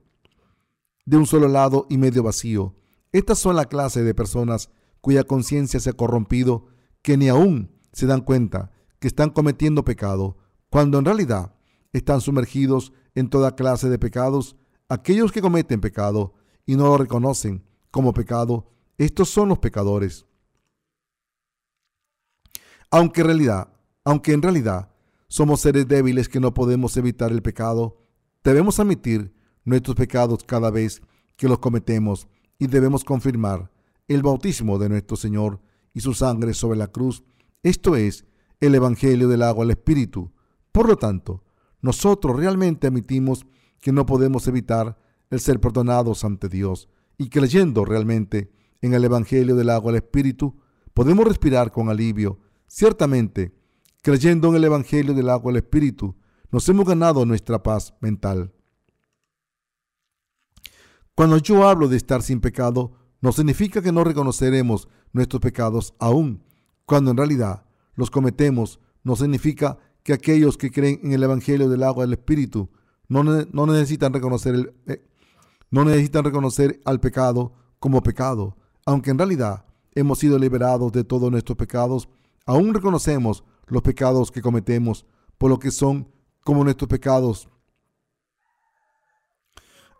De 1.05 1.17
un 1.17 1.25
solo 1.25 1.47
lado 1.47 1.85
y 1.89 1.97
medio 1.97 2.23
vacío. 2.23 2.75
Estas 3.11 3.39
son 3.39 3.55
la 3.55 3.65
clase 3.65 4.03
de 4.03 4.13
personas 4.13 4.69
cuya 5.01 5.23
conciencia 5.23 5.79
se 5.79 5.91
ha 5.91 5.93
corrompido 5.93 6.67
que 7.01 7.17
ni 7.17 7.29
aún 7.29 7.71
se 7.93 8.05
dan 8.05 8.21
cuenta 8.21 8.71
que 8.99 9.07
están 9.07 9.29
cometiendo 9.29 9.85
pecado, 9.85 10.37
cuando 10.69 10.99
en 10.99 11.05
realidad 11.05 11.55
están 11.93 12.21
sumergidos 12.21 12.93
en 13.15 13.29
toda 13.29 13.55
clase 13.55 13.89
de 13.89 13.99
pecados. 13.99 14.55
Aquellos 14.89 15.31
que 15.31 15.41
cometen 15.41 15.81
pecado 15.81 16.33
y 16.65 16.75
no 16.75 16.85
lo 16.85 16.97
reconocen 16.97 17.63
como 17.91 18.13
pecado, 18.13 18.71
estos 18.97 19.29
son 19.29 19.49
los 19.49 19.59
pecadores. 19.59 20.25
Aunque 22.89 23.21
en 23.21 23.27
realidad, 23.27 23.73
aunque 24.05 24.31
en 24.31 24.41
realidad 24.41 24.89
somos 25.27 25.59
seres 25.59 25.87
débiles 25.87 26.29
que 26.29 26.39
no 26.39 26.53
podemos 26.53 26.95
evitar 26.95 27.31
el 27.31 27.41
pecado, 27.41 28.01
debemos 28.43 28.79
admitir 28.79 29.33
nuestros 29.65 29.95
pecados 29.97 30.43
cada 30.45 30.71
vez 30.71 31.01
que 31.35 31.49
los 31.49 31.59
cometemos 31.59 32.27
y 32.57 32.67
debemos 32.67 33.03
confirmar 33.03 33.69
el 34.07 34.23
bautismo 34.23 34.79
de 34.79 34.87
nuestro 34.87 35.17
Señor 35.17 35.59
y 35.93 35.99
su 35.99 36.13
sangre 36.13 36.53
sobre 36.53 36.79
la 36.79 36.87
cruz. 36.87 37.23
Esto 37.61 37.97
es 37.97 38.25
el 38.61 38.73
Evangelio 38.73 39.27
del 39.27 39.43
agua 39.43 39.65
al 39.65 39.71
Espíritu. 39.71 40.31
Por 40.71 40.87
lo 40.87 40.95
tanto, 40.95 41.43
nosotros 41.81 42.37
realmente 42.37 42.87
admitimos 42.87 43.45
que 43.79 43.91
no 43.91 44.05
podemos 44.05 44.47
evitar 44.47 44.97
el 45.29 45.39
ser 45.39 45.59
perdonados 45.59 46.23
ante 46.23 46.49
Dios 46.49 46.89
y 47.17 47.29
creyendo 47.29 47.85
realmente 47.85 48.51
en 48.81 48.93
el 48.93 49.03
Evangelio 49.03 49.55
del 49.55 49.69
agua 49.69 49.91
al 49.91 49.97
Espíritu, 49.97 50.55
podemos 50.93 51.27
respirar 51.27 51.71
con 51.71 51.89
alivio. 51.89 52.39
Ciertamente, 52.67 53.55
creyendo 54.01 54.49
en 54.49 54.55
el 54.55 54.63
Evangelio 54.63 55.13
del 55.13 55.29
agua 55.29 55.51
al 55.51 55.57
Espíritu, 55.57 56.15
nos 56.51 56.67
hemos 56.69 56.85
ganado 56.85 57.25
nuestra 57.25 57.61
paz 57.63 57.93
mental. 57.99 58.53
Cuando 61.15 61.37
yo 61.37 61.67
hablo 61.67 61.87
de 61.87 61.97
estar 61.97 62.21
sin 62.21 62.39
pecado, 62.39 62.93
no 63.21 63.31
significa 63.31 63.81
que 63.81 63.91
no 63.91 64.03
reconoceremos 64.03 64.87
nuestros 65.11 65.41
pecados 65.41 65.95
aún, 65.99 66.43
cuando 66.85 67.11
en 67.11 67.17
realidad 67.17 67.65
los 67.95 68.11
cometemos, 68.11 68.79
no 69.03 69.15
significa 69.15 69.79
que 70.03 70.13
aquellos 70.13 70.57
que 70.57 70.71
creen 70.71 70.99
en 71.03 71.13
el 71.13 71.23
Evangelio 71.23 71.69
del 71.69 71.83
agua 71.83 72.05
del 72.05 72.13
Espíritu 72.13 72.69
no, 73.07 73.23
no 73.23 73.65
necesitan 73.65 74.13
reconocer 74.13 74.73
eh, 74.87 75.03
no 75.69 75.83
necesitan 75.83 76.23
reconocer 76.23 76.81
al 76.85 76.99
pecado 76.99 77.53
como 77.79 78.01
pecado, 78.01 78.55
aunque 78.85 79.11
en 79.11 79.17
realidad 79.17 79.65
hemos 79.95 80.19
sido 80.19 80.39
liberados 80.39 80.91
de 80.91 81.03
todos 81.03 81.31
nuestros 81.31 81.57
pecados, 81.57 82.07
aún 82.45 82.73
reconocemos 82.73 83.43
los 83.67 83.81
pecados 83.81 84.31
que 84.31 84.41
cometemos 84.41 85.05
por 85.37 85.49
lo 85.49 85.59
que 85.59 85.71
son 85.71 86.11
como 86.43 86.63
nuestros 86.63 86.87
pecados. 86.87 87.49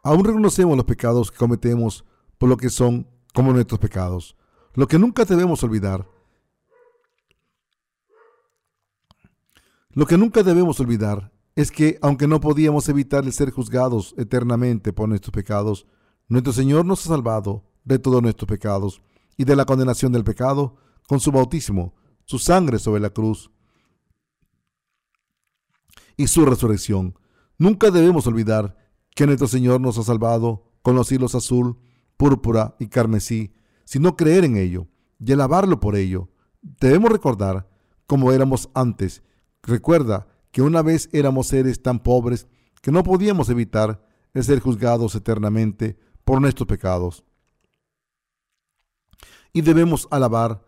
Aún 0.04 0.24
reconocemos 0.24 0.78
los 0.78 0.86
pecados 0.86 1.30
que 1.32 1.38
cometemos 1.38 2.06
por 2.38 2.48
lo 2.48 2.56
que 2.56 2.70
son 2.70 3.08
como 3.34 3.52
nuestros 3.52 3.80
pecados. 3.80 4.38
Lo 4.74 4.88
que 4.88 4.98
nunca 4.98 5.26
debemos 5.26 5.63
olvidar. 5.63 6.08
Lo 9.89 10.06
que 10.06 10.17
nunca 10.17 10.43
debemos 10.43 10.80
olvidar 10.80 11.32
es 11.58 11.72
que, 11.72 11.98
aunque 12.04 12.28
no 12.28 12.39
podíamos 12.39 12.88
evitar 12.88 13.26
el 13.26 13.34
ser 13.34 13.50
juzgados 13.50 14.13
eternamente 14.15 14.93
por 14.93 15.10
nuestros 15.10 15.32
pecados, 15.32 15.88
nuestro 16.28 16.54
Señor 16.54 16.86
nos 16.86 17.04
ha 17.04 17.10
salvado 17.10 17.63
de 17.84 17.98
todos 17.98 18.22
nuestros 18.22 18.48
pecados 18.48 19.02
y 19.38 19.43
de 19.43 19.56
la 19.56 19.65
condenación 19.65 20.12
del 20.12 20.24
pecado 20.24 20.76
con 21.08 21.20
su 21.20 21.32
bautismo, 21.32 21.96
su 22.26 22.38
sangre 22.38 22.78
sobre 22.78 23.02
la 23.02 23.10
cruz 23.10 23.50
y 26.15 26.28
su 26.28 26.46
resurrección. 26.46 27.17
Nunca 27.58 27.89
debemos 27.89 28.28
olvidar 28.28 28.78
que 29.15 29.26
nuestro 29.26 29.48
Señor 29.48 29.82
nos 29.82 29.98
ha 29.98 30.04
salvado 30.04 30.70
con 30.84 30.93
los 30.93 31.12
hilos 31.12 31.34
azul, 31.34 31.80
púrpura 32.17 32.76
y 32.78 32.86
carmesí, 32.86 33.52
sino 33.84 34.15
creer 34.15 34.46
en 34.46 34.58
ello 34.58 34.89
y 35.20 35.32
alabarlo 35.32 35.80
por 35.80 35.96
ello. 35.96 36.30
Debemos 36.62 37.12
recordar 37.12 37.67
cómo 38.06 38.32
éramos 38.32 38.70
antes. 38.76 39.24
Recuerda 39.63 40.28
que 40.58 40.63
una 40.63 40.82
vez 40.82 41.08
éramos 41.13 41.50
seres 41.50 41.84
tan 41.84 42.00
pobres 42.00 42.48
que 42.82 42.91
no 42.91 43.04
podíamos 43.04 43.48
evitar 43.50 44.04
el 44.34 44.43
ser 44.43 44.60
juzgados 44.60 45.13
eternamente 45.13 46.00
por 46.26 46.41
nuestros 46.41 46.67
pecados. 46.67 47.24
Y 49.54 49.62
debemos 49.62 50.08
alabar, 50.10 50.65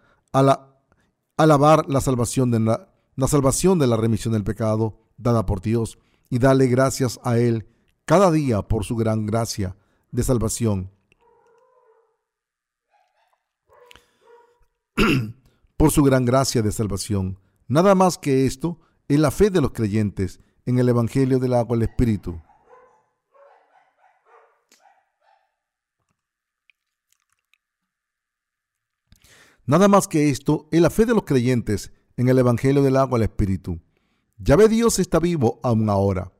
alabar 1.38 1.90
la 1.90 2.02
salvación, 2.02 2.52
de 2.52 2.60
la, 2.60 2.94
la 3.16 3.28
salvación 3.28 3.80
de 3.80 3.88
la 3.88 3.98
remisión 3.98 4.32
del 4.36 4.44
pecado 4.44 5.00
dada 5.18 5.48
por 5.48 5.60
Dios 5.60 5.98
y 6.30 6.38
darle 6.38 6.68
gracias 6.68 7.20
a 7.24 7.40
Él 7.40 7.68
cada 8.06 8.30
día 8.30 8.62
por 8.62 8.86
su 8.86 8.96
gran 8.96 9.26
gracia 9.26 9.76
de 10.12 10.22
salvación. 10.22 10.92
por 15.78 15.90
su 15.90 16.04
gran 16.04 16.26
gracia 16.26 16.62
de 16.62 16.72
salvación. 16.72 17.40
Nada 17.68 17.96
más 17.96 18.20
que 18.20 18.46
esto 18.46 18.82
es 19.10 19.20
la 19.20 19.32
fe 19.32 19.50
de 19.50 19.60
los 19.60 19.72
creyentes 19.72 20.40
en 20.66 20.78
el 20.78 20.88
Evangelio 20.88 21.40
del 21.40 21.56
agua 21.56 21.76
y 21.76 21.80
el 21.80 21.90
Espíritu. 21.90 22.40
Nada 29.66 29.88
más 29.88 30.08
que 30.08 30.30
esto 30.30 30.68
es 30.72 30.80
la 30.80 30.92
fe 30.92 31.08
de 31.08 31.16
los 31.16 31.24
creyentes 31.24 31.92
en 32.18 32.30
el 32.30 32.38
Evangelio 32.38 32.84
del 32.84 32.98
agua 32.98 33.18
el 33.18 33.24
Espíritu. 33.24 33.82
Ya 34.38 34.56
ve 34.56 34.68
Dios 34.70 35.00
está 35.00 35.20
vivo 35.20 35.60
aún 35.64 35.90
ahora. 35.90 36.32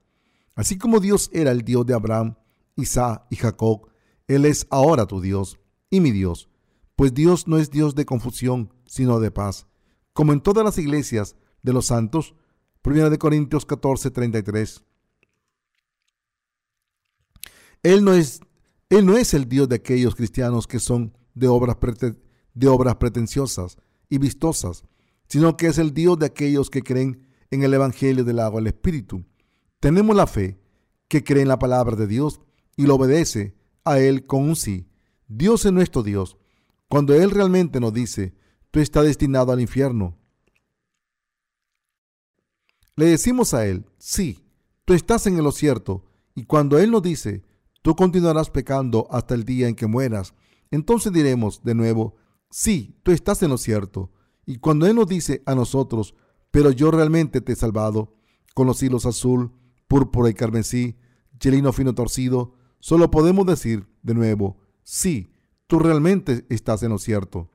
Así 0.56 0.78
como 0.78 1.00
Dios 1.00 1.32
era 1.34 1.52
el 1.52 1.64
Dios 1.64 1.88
de 1.88 1.96
Abraham, 1.96 2.36
Isaac 2.76 3.26
y 3.32 3.36
Jacob, 3.36 3.90
Él 4.28 4.46
es 4.46 4.68
ahora 4.70 5.08
tu 5.08 5.22
Dios 5.22 5.60
y 5.90 6.02
mi 6.02 6.12
Dios, 6.12 6.50
pues 6.96 7.16
Dios 7.16 7.48
no 7.48 7.58
es 7.58 7.72
Dios 7.72 7.96
de 7.96 8.06
confusión, 8.06 8.74
sino 8.86 9.20
de 9.20 9.32
paz. 9.32 9.66
Como 10.14 10.34
en 10.34 10.42
todas 10.42 10.64
las 10.64 10.78
iglesias 10.78 11.36
de 11.64 11.74
los 11.74 11.88
santos, 11.88 12.36
1 12.84 13.20
Corintios 13.20 13.66
14, 13.66 14.12
33. 14.12 14.84
Él 17.84 18.04
no, 18.04 18.14
es, 18.14 18.42
él 18.90 19.06
no 19.06 19.18
es 19.18 19.34
el 19.34 19.48
Dios 19.48 19.70
de 19.70 19.78
aquellos 19.78 20.16
cristianos 20.16 20.68
que 20.68 20.80
son 20.80 21.18
de 21.34 21.48
obras, 21.48 21.78
de 22.54 22.68
obras 22.68 22.96
pretenciosas 22.96 23.78
y 24.10 24.18
vistosas, 24.18 24.84
sino 25.28 25.56
que 25.58 25.68
es 25.68 25.78
el 25.78 25.94
Dios 25.94 26.20
de 26.20 26.26
aquellos 26.26 26.70
que 26.70 26.84
creen 26.84 27.28
en 27.52 27.64
el 27.64 27.74
Evangelio 27.74 28.24
del 28.24 28.40
agua 28.40 28.60
del 28.60 28.68
Espíritu. 28.68 29.26
Tenemos 29.80 30.16
la 30.16 30.28
fe 30.28 30.60
que 31.08 31.24
cree 31.24 31.42
en 31.42 31.48
la 31.48 31.60
palabra 31.60 31.96
de 31.96 32.08
Dios 32.08 32.42
y 32.76 32.86
lo 32.86 32.96
obedece 32.96 33.56
a 33.86 34.00
Él 34.00 34.26
con 34.26 34.44
un 34.44 34.56
sí. 34.56 34.88
Dios 35.28 35.66
es 35.66 35.72
nuestro 35.72 36.04
Dios. 36.04 36.38
Cuando 36.88 37.14
Él 37.14 37.32
realmente 37.32 37.80
nos 37.80 37.94
dice, 37.94 38.34
tú 38.72 38.80
estás 38.80 39.06
destinado 39.06 39.52
al 39.52 39.62
infierno, 39.62 40.19
le 43.00 43.06
decimos 43.06 43.54
a 43.54 43.66
Él, 43.66 43.86
sí, 43.98 44.44
tú 44.84 44.94
estás 44.94 45.26
en 45.26 45.42
lo 45.42 45.54
cierto. 45.54 46.04
Y 46.36 46.44
cuando 46.44 46.78
Él 46.78 46.92
nos 46.92 47.02
dice, 47.02 47.46
tú 47.82 47.96
continuarás 47.96 48.50
pecando 48.50 49.08
hasta 49.10 49.36
el 49.36 49.46
día 49.46 49.70
en 49.70 49.76
que 49.76 49.88
mueras, 49.88 50.34
entonces 50.70 51.14
diremos 51.14 51.64
de 51.64 51.76
nuevo, 51.76 52.18
sí, 52.52 53.00
tú 53.04 53.12
estás 53.12 53.42
en 53.42 53.52
lo 53.52 53.58
cierto. 53.58 54.12
Y 54.46 54.58
cuando 54.58 54.86
Él 54.86 54.98
nos 54.98 55.08
dice 55.08 55.42
a 55.46 55.56
nosotros, 55.56 56.14
pero 56.52 56.72
yo 56.72 56.92
realmente 56.92 57.40
te 57.40 57.54
he 57.54 57.56
salvado, 57.56 58.18
con 58.54 58.68
los 58.68 58.84
hilos 58.84 59.06
azul, 59.06 59.54
púrpura 59.88 60.30
y 60.30 60.34
carmesí, 60.34 60.98
chelino 61.40 61.72
fino 61.72 61.96
torcido, 61.96 62.56
solo 62.82 63.10
podemos 63.12 63.46
decir 63.46 63.88
de 64.04 64.14
nuevo, 64.14 64.58
sí, 64.84 65.32
tú 65.68 65.80
realmente 65.80 66.46
estás 66.50 66.84
en 66.84 66.90
lo 66.90 66.98
cierto. 66.98 67.50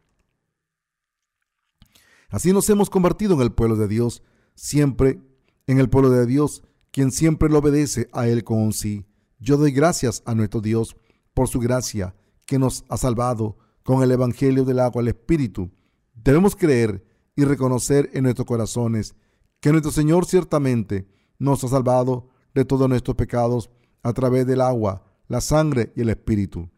Así 2.31 2.55
nos 2.55 2.71
hemos 2.71 2.89
convertido 2.89 3.35
en 3.35 3.43
el 3.43 3.53
pueblo 3.53 3.77
de 3.77 3.89
Dios, 3.89 4.23
siempre 4.55 5.21
en 5.67 5.79
el 5.79 5.89
pueblo 5.89 6.11
de 6.11 6.27
Dios, 6.27 6.63
quien 6.91 7.11
siempre 7.11 7.49
le 7.49 7.57
obedece 7.57 8.09
a 8.13 8.29
Él 8.29 8.45
con 8.45 8.73
sí. 8.73 9.07
Yo 9.39 9.57
doy 9.57 9.73
gracias 9.73 10.23
a 10.27 10.35
nuestro 10.35 10.61
Dios 10.61 10.97
por 11.35 11.49
su 11.49 11.61
gracia 11.61 12.15
que 12.47 12.59
nos 12.59 12.85
ha 12.89 12.97
salvado 12.97 13.57
con 13.83 14.03
el 14.03 14.13
Evangelio 14.13 14.65
del 14.65 14.81
agua 14.81 15.03
al 15.03 15.09
Espíritu. 15.09 15.71
Debemos 16.15 16.57
creer 16.57 17.05
y 17.37 17.45
reconocer 17.45 18.11
en 18.13 18.25
nuestros 18.25 18.47
corazones 18.47 19.15
que 19.61 19.73
nuestro 19.73 19.91
Señor 19.91 20.27
ciertamente 20.27 21.09
nos 21.39 21.65
ha 21.65 21.69
salvado 21.69 22.29
de 22.55 22.65
todos 22.65 22.89
nuestros 22.89 23.17
pecados 23.17 23.71
a 24.03 24.13
través 24.13 24.47
del 24.47 24.61
agua, 24.61 25.05
la 25.27 25.41
sangre 25.41 25.93
y 25.97 26.03
el 26.03 26.11
Espíritu. 26.11 26.71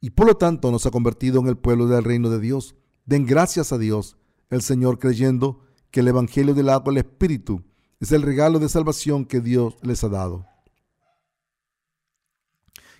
Y 0.00 0.10
por 0.10 0.26
lo 0.26 0.36
tanto 0.36 0.70
nos 0.70 0.86
ha 0.86 0.90
convertido 0.90 1.40
en 1.40 1.48
el 1.48 1.58
pueblo 1.58 1.86
del 1.86 2.04
reino 2.04 2.30
de 2.30 2.40
Dios. 2.40 2.74
Den 3.04 3.26
gracias 3.26 3.72
a 3.72 3.78
Dios, 3.78 4.16
el 4.48 4.62
Señor 4.62 4.98
creyendo 4.98 5.66
que 5.90 6.00
el 6.00 6.08
Evangelio 6.08 6.54
del 6.54 6.68
agua 6.68 6.92
y 6.92 6.98
el 6.98 7.04
Espíritu 7.04 7.62
es 7.98 8.12
el 8.12 8.22
regalo 8.22 8.58
de 8.58 8.68
salvación 8.68 9.24
que 9.24 9.40
Dios 9.40 9.76
les 9.82 10.02
ha 10.04 10.08
dado. 10.08 10.46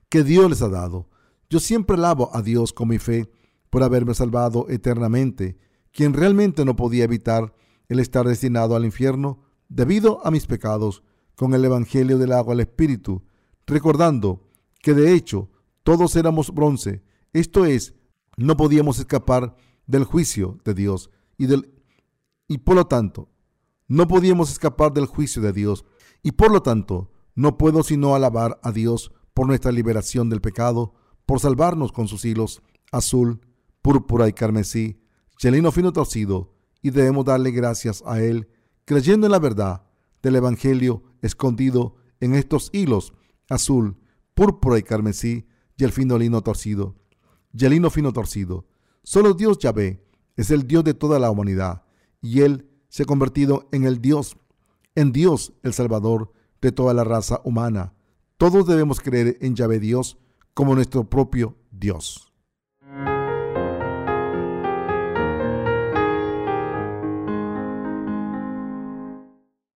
Que 0.08 0.24
Dios 0.24 0.50
les 0.50 0.62
ha 0.62 0.68
dado. 0.68 1.08
Yo 1.48 1.60
siempre 1.60 1.96
alabo 1.96 2.30
a 2.34 2.42
Dios 2.42 2.72
con 2.72 2.88
mi 2.88 2.98
fe 2.98 3.30
por 3.70 3.82
haberme 3.82 4.14
salvado 4.14 4.66
eternamente, 4.68 5.58
quien 5.92 6.12
realmente 6.12 6.64
no 6.64 6.76
podía 6.76 7.04
evitar 7.04 7.54
el 7.88 8.00
estar 8.00 8.26
destinado 8.26 8.76
al 8.76 8.84
infierno 8.84 9.42
debido 9.68 10.24
a 10.26 10.30
mis 10.30 10.46
pecados 10.46 11.02
con 11.36 11.54
el 11.54 11.64
Evangelio 11.64 12.18
del 12.18 12.32
agua 12.32 12.54
al 12.54 12.60
Espíritu, 12.60 13.22
recordando 13.66 14.48
que 14.82 14.94
de 14.94 15.14
hecho 15.14 15.48
todos 15.82 16.14
éramos 16.16 16.52
bronce, 16.52 17.02
esto 17.32 17.64
es, 17.64 17.94
no 18.36 18.56
podíamos 18.56 18.98
escapar 18.98 19.56
del 19.86 20.04
juicio 20.04 20.58
de 20.64 20.74
Dios 20.74 21.10
y, 21.38 21.46
del, 21.46 21.79
y 22.50 22.58
por 22.58 22.74
lo 22.74 22.88
tanto, 22.88 23.28
no 23.86 24.08
podíamos 24.08 24.50
escapar 24.50 24.92
del 24.92 25.06
juicio 25.06 25.40
de 25.40 25.52
Dios 25.52 25.84
y 26.20 26.32
por 26.32 26.50
lo 26.50 26.62
tanto, 26.62 27.12
no 27.36 27.56
puedo 27.56 27.84
sino 27.84 28.16
alabar 28.16 28.58
a 28.64 28.72
Dios 28.72 29.12
por 29.34 29.46
nuestra 29.46 29.70
liberación 29.70 30.28
del 30.28 30.40
pecado, 30.40 30.94
por 31.26 31.38
salvarnos 31.38 31.92
con 31.92 32.08
sus 32.08 32.24
hilos 32.24 32.60
azul, 32.90 33.40
púrpura 33.82 34.26
y 34.26 34.32
carmesí, 34.32 35.00
chelino 35.38 35.70
fino 35.70 35.92
torcido, 35.92 36.52
y 36.82 36.90
debemos 36.90 37.24
darle 37.24 37.52
gracias 37.52 38.02
a 38.04 38.20
Él, 38.20 38.48
creyendo 38.84 39.28
en 39.28 39.30
la 39.30 39.38
verdad 39.38 39.84
del 40.20 40.34
Evangelio 40.34 41.04
escondido 41.22 41.94
en 42.18 42.34
estos 42.34 42.70
hilos 42.72 43.12
azul, 43.48 43.96
púrpura 44.34 44.76
y 44.76 44.82
carmesí, 44.82 45.46
y 45.76 45.84
el 45.84 45.92
fino 45.92 46.18
lino 46.18 46.42
torcido. 46.42 46.96
Y 47.52 47.64
el 47.64 47.90
fino 47.92 48.12
torcido. 48.12 48.66
Solo 49.04 49.34
Dios 49.34 49.58
Yahvé 49.58 50.04
es 50.36 50.50
el 50.50 50.66
Dios 50.66 50.82
de 50.82 50.94
toda 50.94 51.20
la 51.20 51.30
humanidad, 51.30 51.84
y 52.20 52.40
Él 52.42 52.68
se 52.88 53.04
ha 53.04 53.06
convertido 53.06 53.68
en 53.72 53.84
el 53.84 54.00
Dios, 54.00 54.36
en 54.94 55.12
Dios 55.12 55.52
el 55.62 55.72
Salvador 55.72 56.32
de 56.60 56.72
toda 56.72 56.94
la 56.94 57.04
raza 57.04 57.40
humana. 57.44 57.94
Todos 58.36 58.66
debemos 58.66 59.00
creer 59.00 59.38
en 59.40 59.54
Yahvé 59.54 59.80
Dios 59.80 60.18
como 60.54 60.74
nuestro 60.74 61.08
propio 61.08 61.56
Dios. 61.70 62.29